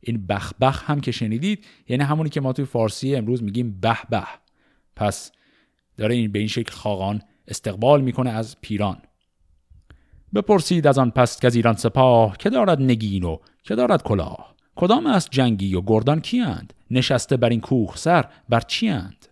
این 0.00 0.26
بخ 0.26 0.52
بخ 0.60 0.90
هم 0.90 1.00
که 1.00 1.12
شنیدید 1.12 1.64
یعنی 1.88 2.02
همونی 2.02 2.30
که 2.30 2.40
ما 2.40 2.52
توی 2.52 2.64
فارسی 2.64 3.16
امروز 3.16 3.42
میگیم 3.42 3.80
به 3.80 3.96
به 4.10 4.22
پس 4.96 5.32
داره 5.96 6.14
این 6.14 6.32
به 6.32 6.38
این 6.38 6.48
شکل 6.48 6.72
خاقان 6.72 7.22
استقبال 7.48 8.00
می‌کنه 8.00 8.30
از 8.30 8.56
پیران. 8.60 9.02
بپرسید 10.34 10.86
از 10.86 10.98
آن 10.98 11.10
پس 11.10 11.40
که 11.40 11.50
ایران 11.54 11.74
سپاه 11.74 12.36
که 12.36 12.50
دارد 12.50 12.82
نگین 12.82 13.24
و 13.24 13.36
که 13.62 13.74
دارد 13.74 14.02
کلاه. 14.02 14.54
کدام 14.76 15.06
است 15.06 15.30
جنگی 15.30 15.74
و 15.74 15.82
گردان 15.86 16.20
کیند 16.20 16.74
نشسته 16.90 17.36
بر 17.36 17.48
این 17.48 17.60
کوه 17.60 17.96
سر 17.96 18.24
بر 18.48 18.60
چیند 18.60 19.26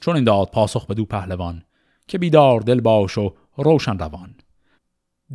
چون 0.00 0.14
این 0.14 0.24
داد 0.24 0.50
پاسخ 0.50 0.86
به 0.86 0.94
دو 0.94 1.04
پهلوان 1.04 1.62
که 2.08 2.18
بیدار 2.18 2.60
دل 2.60 2.80
باش 2.80 3.18
و 3.18 3.34
روشن 3.56 3.98
روان. 3.98 4.34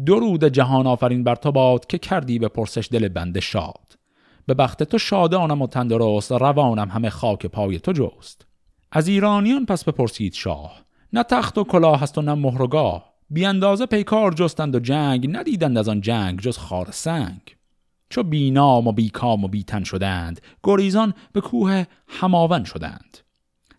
درود 0.05 0.43
جهان 0.45 0.87
آفرین 0.87 1.23
بر 1.23 1.35
تو 1.35 1.51
باد 1.51 1.85
که 1.85 1.97
کردی 1.97 2.39
به 2.39 2.47
پرسش 2.47 2.87
دل 2.91 3.07
بنده 3.07 3.39
شاد. 3.39 3.97
به 4.45 4.53
بخت 4.53 4.83
تو 4.83 4.97
شادانم 4.97 5.61
و 5.61 5.67
تندرست 5.67 6.31
روانم 6.31 6.89
همه 6.89 7.09
خاک 7.09 7.45
پای 7.45 7.79
تو 7.79 7.91
جست. 7.91 8.45
از 8.91 9.07
ایرانیان 9.07 9.65
پس 9.65 9.83
بپرسید 9.83 10.33
شاه 10.33 10.82
نه 11.13 11.23
تخت 11.23 11.57
و 11.57 11.63
کلاه 11.63 11.99
هست 11.99 12.17
و 12.17 12.21
نه 12.21 12.33
مهرگاه 12.33 13.13
بی 13.29 13.45
اندازه 13.45 13.85
پیکار 13.85 14.33
جستند 14.33 14.75
و 14.75 14.79
جنگ 14.79 15.37
ندیدند 15.37 15.77
از 15.77 15.89
آن 15.89 16.01
جنگ 16.01 16.39
جز 16.39 16.57
خار 16.57 16.91
سنگ. 16.91 17.41
چو 18.09 18.23
بینام 18.23 18.87
و 18.87 18.91
بیکام 18.91 19.43
و 19.43 19.47
بیتن 19.47 19.83
شدند 19.83 20.41
گریزان 20.63 21.13
به 21.33 21.41
کوه 21.41 21.85
هماون 22.07 22.63
شدند. 22.63 23.17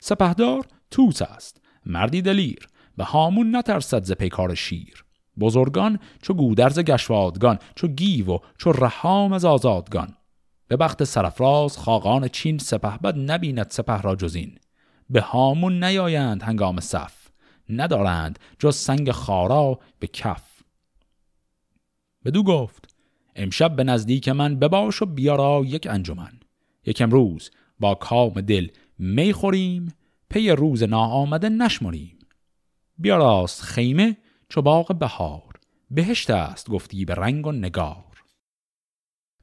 سپهدار 0.01 0.67
توس 0.91 1.23
است 1.23 1.61
مردی 1.87 2.23
دلیر 2.23 2.69
به 2.97 3.05
هامون 3.05 3.57
نترسد 3.57 4.05
ز 4.05 4.13
پیکار 4.13 4.55
شیر. 4.55 5.05
بزرگان 5.41 5.99
چو 6.23 6.35
گودرز 6.35 6.79
گشوادگان 6.79 7.59
چو 7.75 7.89
گیو 7.89 8.31
و 8.31 8.39
چو 8.59 8.73
رهام 8.73 9.33
از 9.33 9.45
آزادگان. 9.45 10.15
به 10.69 10.77
بخت 10.77 11.05
سرفراز 11.05 11.79
خاقان 11.79 12.29
چین 12.29 12.59
سپهبد 12.59 13.31
نبیند 13.31 13.71
سپه 13.71 14.01
را 14.01 14.17
جزین 14.17 14.59
به 15.11 15.21
هامون 15.21 15.85
نیایند 15.85 16.43
هنگام 16.43 16.81
صف. 16.81 17.24
ندارند 17.69 18.39
جز 18.59 18.77
سنگ 18.77 19.11
خارا 19.11 19.79
به 19.99 20.07
کف. 20.07 20.63
بدو 22.25 22.43
گفت 22.43 22.95
امشب 23.37 23.77
به 23.77 23.85
نزدیک 23.85 24.29
من 24.29 24.59
بباش 24.59 25.03
و 25.03 25.07
بیارا 25.07 25.63
یک 25.67 25.87
انجمن. 25.91 26.33
یک 26.87 27.01
امروز 27.03 27.51
با 27.81 27.95
کام 27.95 28.41
دل 28.41 28.69
می 28.99 29.33
خوریم 29.33 29.95
پی 30.31 30.51
روز 30.51 30.83
ناآمده 30.83 31.49
نشمریم. 31.49 32.19
بیاراست 32.99 33.63
خیمه 33.63 34.17
چو 34.49 34.63
باغ 34.63 34.99
بهار 34.99 35.53
بهشت 35.91 36.31
است 36.31 36.71
گفتی 36.71 37.05
به 37.05 37.15
رنگ 37.15 37.47
و 37.47 37.53
نگار. 37.53 38.05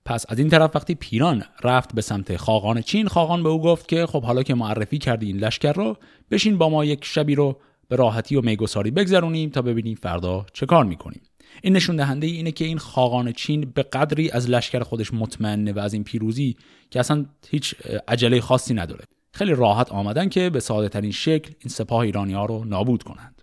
پس 0.06 0.26
از 0.30 0.40
این 0.40 0.50
طرف 0.50 0.76
وقتی 0.76 0.96
پیران 0.96 1.44
رفت 1.64 1.96
به 1.96 2.02
سمت 2.02 2.38
خاقان 2.38 2.82
چین 2.82 3.08
خاقان 3.08 3.44
به 3.44 3.50
او 3.50 3.62
گفت 3.62 3.88
که 3.88 4.06
خب 4.06 4.24
حالا 4.24 4.44
که 4.44 4.56
معرفی 4.56 4.98
کردی 4.98 5.28
این 5.28 5.38
لشکر 5.38 5.74
رو 5.74 5.98
بشین 6.32 6.58
با 6.58 6.70
ما 6.70 6.86
یک 6.86 7.06
شبی 7.06 7.36
رو 7.36 7.60
به 7.92 7.98
راحتی 7.98 8.36
و 8.36 8.42
میگساری 8.42 8.92
بگذرونیم 8.92 9.50
تا 9.50 9.62
ببینیم 9.62 9.96
فردا 9.96 10.46
چه 10.54 10.66
کار 10.66 10.86
می‌کنیم. 10.86 11.22
این 11.62 11.76
نشون 11.76 11.96
دهنده 11.96 12.28
اینه 12.28 12.52
که 12.52 12.66
این 12.66 12.78
خاقان 12.78 13.32
چین 13.32 13.62
به 13.62 13.84
قدری 13.84 14.32
از 14.32 14.50
لشکر 14.50 14.84
خودش 14.84 15.14
مطمئنه 15.14 15.74
و 15.74 15.80
از 15.80 15.94
این 15.94 16.04
پیروزی 16.04 16.58
که 16.90 17.00
اصلا 17.00 17.26
هیچ 17.50 17.76
عجله 18.08 18.42
خاصی 18.42 18.74
نداره. 18.74 19.06
خیلی 19.34 19.54
راحت 19.54 19.92
آمدن 19.92 20.30
که 20.30 20.50
به 20.50 20.60
ساده 20.60 20.90
ترین 20.90 21.12
شکل 21.12 21.54
این 21.60 21.70
سپاه 21.70 22.00
ایرانی 22.00 22.34
ها 22.34 22.46
رو 22.46 22.66
نابود 22.66 23.04
کنند. 23.04 23.42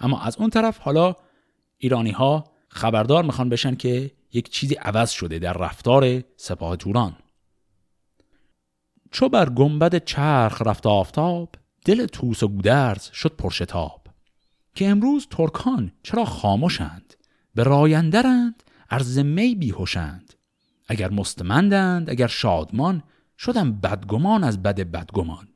اما 0.00 0.20
از 0.20 0.36
اون 0.36 0.50
طرف 0.50 0.78
حالا 0.78 1.16
ایرانی 1.78 2.10
ها 2.10 2.44
خبردار 2.68 3.24
می‌خوان 3.24 3.48
بشن 3.48 3.74
که 3.74 4.10
یک 4.32 4.50
چیزی 4.50 4.74
عوض 4.74 5.10
شده 5.10 5.38
در 5.38 5.52
رفتار 5.52 6.22
سپاه 6.36 6.76
توران. 6.76 7.16
چو 9.10 9.28
بر 9.28 9.48
گنبد 9.48 10.04
چرخ 10.04 10.62
رفت 10.62 10.86
آفتاب 10.86 11.54
دل 11.84 12.06
توس 12.06 12.42
و 12.42 12.48
گودرز 12.48 13.10
شد 13.10 13.36
پرشتاب 13.36 14.06
که 14.74 14.88
امروز 14.88 15.26
ترکان 15.30 15.92
چرا 16.02 16.24
خاموشند 16.24 17.14
به 17.54 17.62
رایندرند 17.62 18.62
ارز 18.90 19.18
می 19.18 19.54
بیهوشند. 19.54 20.34
اگر 20.88 21.10
مستمندند 21.10 22.10
اگر 22.10 22.26
شادمان 22.26 23.02
شدم 23.38 23.72
بدگمان 23.72 24.44
از 24.44 24.62
بد 24.62 24.80
بدگمان. 24.80 25.48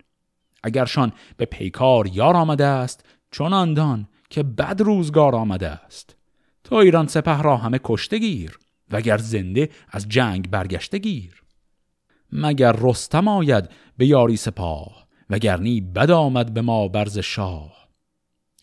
اگرشان 0.62 1.12
به 1.36 1.44
پیکار 1.44 2.06
یار 2.06 2.36
آمده 2.36 2.64
است 2.64 3.04
چون 3.30 3.52
آندان 3.52 4.08
که 4.30 4.42
بد 4.42 4.80
روزگار 4.80 5.34
آمده 5.34 5.68
است. 5.68 6.16
تو 6.64 6.74
ایران 6.74 7.06
سپه 7.06 7.42
را 7.42 7.56
همه 7.56 7.80
کشته 7.84 8.18
گیر 8.18 8.58
وگر 8.90 9.18
زنده 9.18 9.70
از 9.88 10.08
جنگ 10.08 10.50
برگشته 10.50 10.98
گیر. 10.98 11.42
مگر 12.32 12.72
رستم 12.72 13.28
آید 13.28 13.68
به 13.96 14.06
یاری 14.06 14.36
سپاه؟ 14.36 15.05
وگرنی 15.30 15.80
بد 15.80 16.10
آمد 16.10 16.54
به 16.54 16.60
ما 16.60 16.88
برز 16.88 17.18
شاه. 17.18 17.88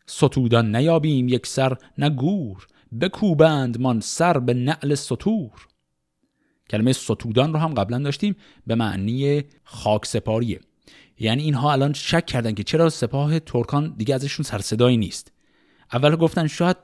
ستودان 0.05 0.75
نیابیم 0.75 1.27
یک 1.27 1.47
سر 1.47 1.77
نگور 1.97 2.67
بکوبند 3.01 3.81
من 3.81 3.99
سر 3.99 4.39
به 4.39 4.53
نعل 4.53 4.95
سطور 4.95 5.67
کلمه 6.69 6.93
ستودان 6.93 7.53
رو 7.53 7.59
هم 7.59 7.73
قبلا 7.73 7.99
داشتیم 7.99 8.35
به 8.67 8.75
معنی 8.75 9.43
خاک 9.63 10.05
سپاریه. 10.05 10.59
یعنی 11.19 11.43
اینها 11.43 11.71
الان 11.71 11.93
شک 11.93 12.25
کردن 12.25 12.53
که 12.53 12.63
چرا 12.63 12.89
سپاه 12.89 13.39
ترکان 13.39 13.93
دیگه 13.97 14.15
ازشون 14.15 14.43
سر 14.43 14.59
صدایی 14.59 14.97
نیست. 14.97 15.31
اول 15.93 16.15
گفتن 16.15 16.47
شاید 16.47 16.77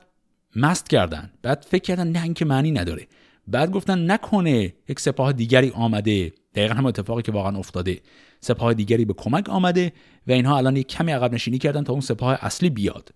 مست 0.56 0.90
کردن 0.90 1.30
بعد 1.42 1.66
فکر 1.68 1.82
کردن 1.82 2.08
نه 2.08 2.22
اینکه 2.22 2.44
معنی 2.44 2.70
نداره. 2.70 3.06
بعد 3.46 3.70
گفتن 3.70 4.10
نکنه 4.10 4.74
یک 4.88 5.00
سپاه 5.00 5.32
دیگری 5.32 5.70
آمده. 5.70 6.32
دقیقا 6.54 6.74
هم 6.74 6.86
اتفاقی 6.86 7.22
که 7.22 7.32
واقعا 7.32 7.58
افتاده. 7.58 8.00
سپاه 8.40 8.74
دیگری 8.74 9.04
به 9.04 9.12
کمک 9.12 9.48
آمده 9.48 9.92
و 10.26 10.32
اینها 10.32 10.56
الان 10.56 10.76
یک 10.76 10.86
کمی 10.86 11.12
عقب 11.12 11.34
نشینی 11.34 11.58
کردن 11.58 11.84
تا 11.84 11.92
اون 11.92 12.00
سپاه 12.00 12.38
اصلی 12.40 12.70
بیاد. 12.70 13.14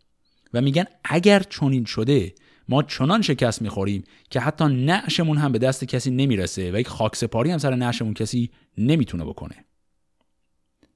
و 0.55 0.61
میگن 0.61 0.85
اگر 1.05 1.43
چنین 1.43 1.85
شده 1.85 2.35
ما 2.68 2.83
چنان 2.83 3.22
شکست 3.22 3.62
می‌خوریم 3.62 4.05
که 4.31 4.41
حتی 4.41 4.64
نعشمون 4.64 5.39
هم 5.39 5.53
به 5.53 5.59
دست 5.59 5.85
کسی 5.85 6.11
نمی‌رسه 6.11 6.72
و 6.72 6.81
یک 6.81 6.89
خاک 6.89 7.16
سپاری 7.16 7.51
هم 7.51 7.59
سر 7.59 7.75
نعشمون 7.75 8.14
کسی 8.14 8.51
نمی‌تونه 8.79 9.25
بکنه. 9.25 9.64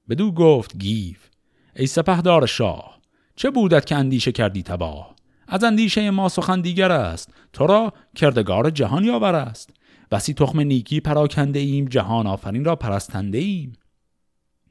بدو 0.09 0.33
گفت 0.33 0.79
گیف 0.79 1.29
ای 1.76 1.87
سپهدار 1.87 2.47
شاه 2.47 2.99
چه 3.37 3.51
بودت 3.51 3.87
که 3.87 3.97
اندیشه 3.97 4.33
کردی 4.33 4.62
تباه؟ 4.62 5.16
از 5.49 5.64
اندیشه 5.64 6.11
ما 6.11 6.29
سخن 6.29 6.61
دیگر 6.61 6.93
است. 6.93 7.35
تو 7.53 7.66
را 7.66 7.93
کردگار 8.16 8.70
جهان 8.70 9.05
یاور 9.05 9.35
است. 9.35 9.70
بسی 10.11 10.35
تخم 10.35 10.61
نیکی 10.61 11.01
پراکنده 11.01 11.59
ایم 11.59 11.85
جهان 11.85 12.26
آفرین 12.26 12.64
را 12.64 12.76
پرستنده 12.76 13.39
ایم. 13.39 13.72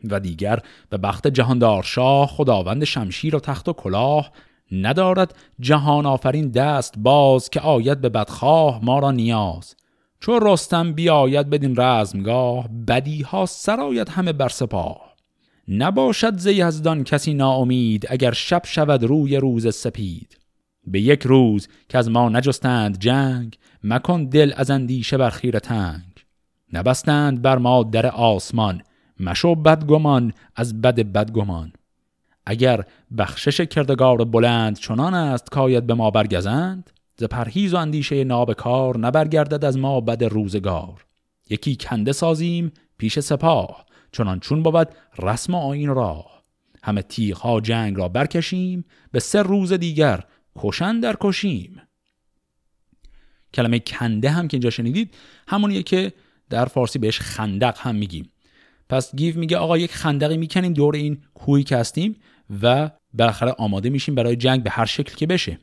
و 0.03 0.19
دیگر 0.19 0.59
به 0.89 0.97
بخت 0.97 1.27
جهاندار 1.27 1.83
شاه 1.83 2.27
خداوند 2.27 2.83
شمشیر 2.83 3.35
و 3.35 3.39
تخت 3.39 3.69
و 3.69 3.73
کلاه 3.73 4.31
ندارد 4.71 5.35
جهان 5.59 6.05
آفرین 6.05 6.49
دست 6.49 6.93
باز 6.97 7.49
که 7.49 7.59
آید 7.59 8.01
به 8.01 8.09
بدخواه 8.09 8.85
ما 8.85 8.99
را 8.99 9.11
نیاز. 9.11 9.75
چون 10.19 10.39
رستم 10.41 10.93
بیاید 10.93 11.49
بدین 11.49 11.75
رزمگاه 11.77 12.67
بدی 12.87 13.21
ها 13.21 13.45
سرایت 13.45 14.09
همه 14.09 14.33
بر 14.33 14.49
سپاه. 14.49 15.15
نباشد 15.67 16.37
ز 16.37 16.45
یزدان 16.45 17.03
کسی 17.03 17.33
ناامید 17.33 18.05
اگر 18.09 18.31
شب 18.31 18.61
شود 18.65 19.03
روی 19.03 19.37
روز 19.37 19.75
سپید. 19.75 20.37
به 20.87 21.01
یک 21.01 21.23
روز 21.23 21.67
که 21.89 21.97
از 21.97 22.09
ما 22.09 22.29
نجستند 22.29 22.99
جنگ 22.99 23.57
مکن 23.83 24.25
دل 24.25 24.53
از 24.55 24.71
اندیشه 24.71 25.17
بر 25.17 25.29
خیر 25.29 25.59
تنگ. 25.59 26.03
نبستند 26.73 27.41
بر 27.41 27.57
ما 27.57 27.83
در 27.83 28.07
آسمان 28.07 28.81
مشو 29.19 29.55
بدگمان 29.55 30.33
از 30.55 30.81
بد 30.81 30.95
بدگمان. 30.95 31.73
اگر 32.45 32.83
بخشش 33.17 33.61
کردگار 33.61 34.17
بلند 34.25 34.79
چنان 34.79 35.13
است 35.13 35.49
کاید 35.49 35.87
به 35.87 35.93
ما 35.93 36.11
برگزند 36.11 36.89
ز 37.17 37.23
پرهیز 37.23 37.73
و 37.73 37.77
اندیشه 37.77 38.23
نابکار 38.23 38.97
نبرگردد 38.97 39.65
از 39.65 39.77
ما 39.77 40.01
بد 40.01 40.23
روزگار. 40.23 41.05
یکی 41.49 41.75
کنده 41.75 42.11
سازیم 42.11 42.71
پیش 42.97 43.19
سپاه 43.19 43.85
چنان 44.11 44.39
چون 44.39 44.63
بود 44.63 44.87
رسم 45.19 45.55
آین 45.55 45.89
راه. 45.89 46.43
همه 46.83 47.01
تیغ 47.01 47.37
ها 47.37 47.61
جنگ 47.61 47.97
را 47.97 48.07
برکشیم 48.07 48.85
به 49.11 49.19
سه 49.19 49.41
روز 49.41 49.73
دیگر 49.73 50.23
کشن 50.55 50.99
در 50.99 51.15
کشیم 51.21 51.81
کلمه 53.53 53.79
کنده 53.79 54.29
هم 54.29 54.47
که 54.47 54.55
اینجا 54.55 54.69
شنیدید 54.69 55.13
همونیه 55.47 55.83
که 55.83 56.13
در 56.49 56.65
فارسی 56.65 56.99
بهش 56.99 57.19
خندق 57.19 57.77
هم 57.79 57.95
میگیم. 57.95 58.29
پس 58.89 59.15
گیو 59.15 59.39
میگه 59.39 59.57
آقا 59.57 59.77
یک 59.77 59.91
خندقی 59.91 60.37
می‌کنیم 60.37 60.73
دور 60.73 60.95
این 60.95 61.23
کوهی 61.33 61.63
که 61.63 61.77
هستیم 61.77 62.15
و 62.61 62.91
بالاخره 63.13 63.51
آماده 63.51 63.89
میشیم 63.89 64.15
برای 64.15 64.35
جنگ 64.35 64.63
به 64.63 64.69
هر 64.69 64.85
شکل 64.85 65.15
که 65.15 65.27
بشه. 65.27 65.59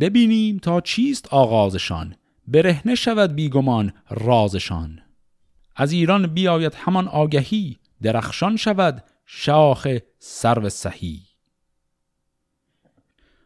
ببینیم 0.00 0.58
تا 0.58 0.80
چیست 0.80 1.28
آغازشان. 1.30 2.16
برهنه 2.48 2.94
شود 2.94 3.34
بیگمان 3.34 3.92
رازشان. 4.10 5.00
از 5.76 5.92
ایران 5.92 6.26
بیاید 6.26 6.74
همان 6.74 7.08
آگهی 7.08 7.78
درخشان 8.02 8.56
شود 8.56 9.04
شاخ 9.26 9.98
سرو 10.18 10.68
سهی 10.68 11.20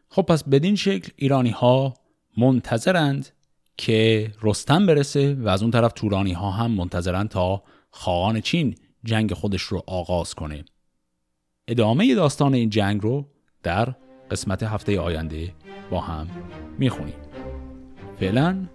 خب 0.09 0.21
پس 0.21 0.43
بدین 0.43 0.75
شکل 0.75 1.11
ایرانی 1.15 1.49
ها 1.49 1.93
منتظرند 2.37 3.29
که 3.77 4.31
رستم 4.41 4.85
برسه 4.85 5.33
و 5.33 5.47
از 5.47 5.61
اون 5.61 5.71
طرف 5.71 5.91
تورانی 5.93 6.33
ها 6.33 6.51
هم 6.51 6.71
منتظرند 6.71 7.29
تا 7.29 7.63
خواهان 7.91 8.41
چین 8.41 8.75
جنگ 9.03 9.33
خودش 9.33 9.61
رو 9.61 9.83
آغاز 9.87 10.33
کنه. 10.33 10.65
ادامه 11.67 12.15
داستان 12.15 12.53
این 12.53 12.69
جنگ 12.69 13.01
رو 13.01 13.27
در 13.63 13.95
قسمت 14.31 14.63
هفته 14.63 14.99
آینده 14.99 15.53
با 15.91 16.01
هم 16.01 16.27
می‌خونیم. 16.77 17.15
فعلا 18.19 18.67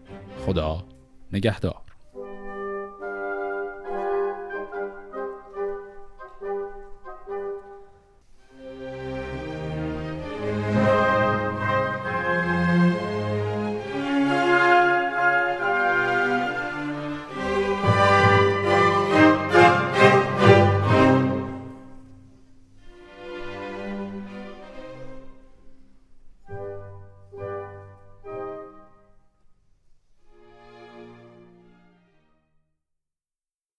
خدا 0.46 0.84
نگهدار. 1.32 1.83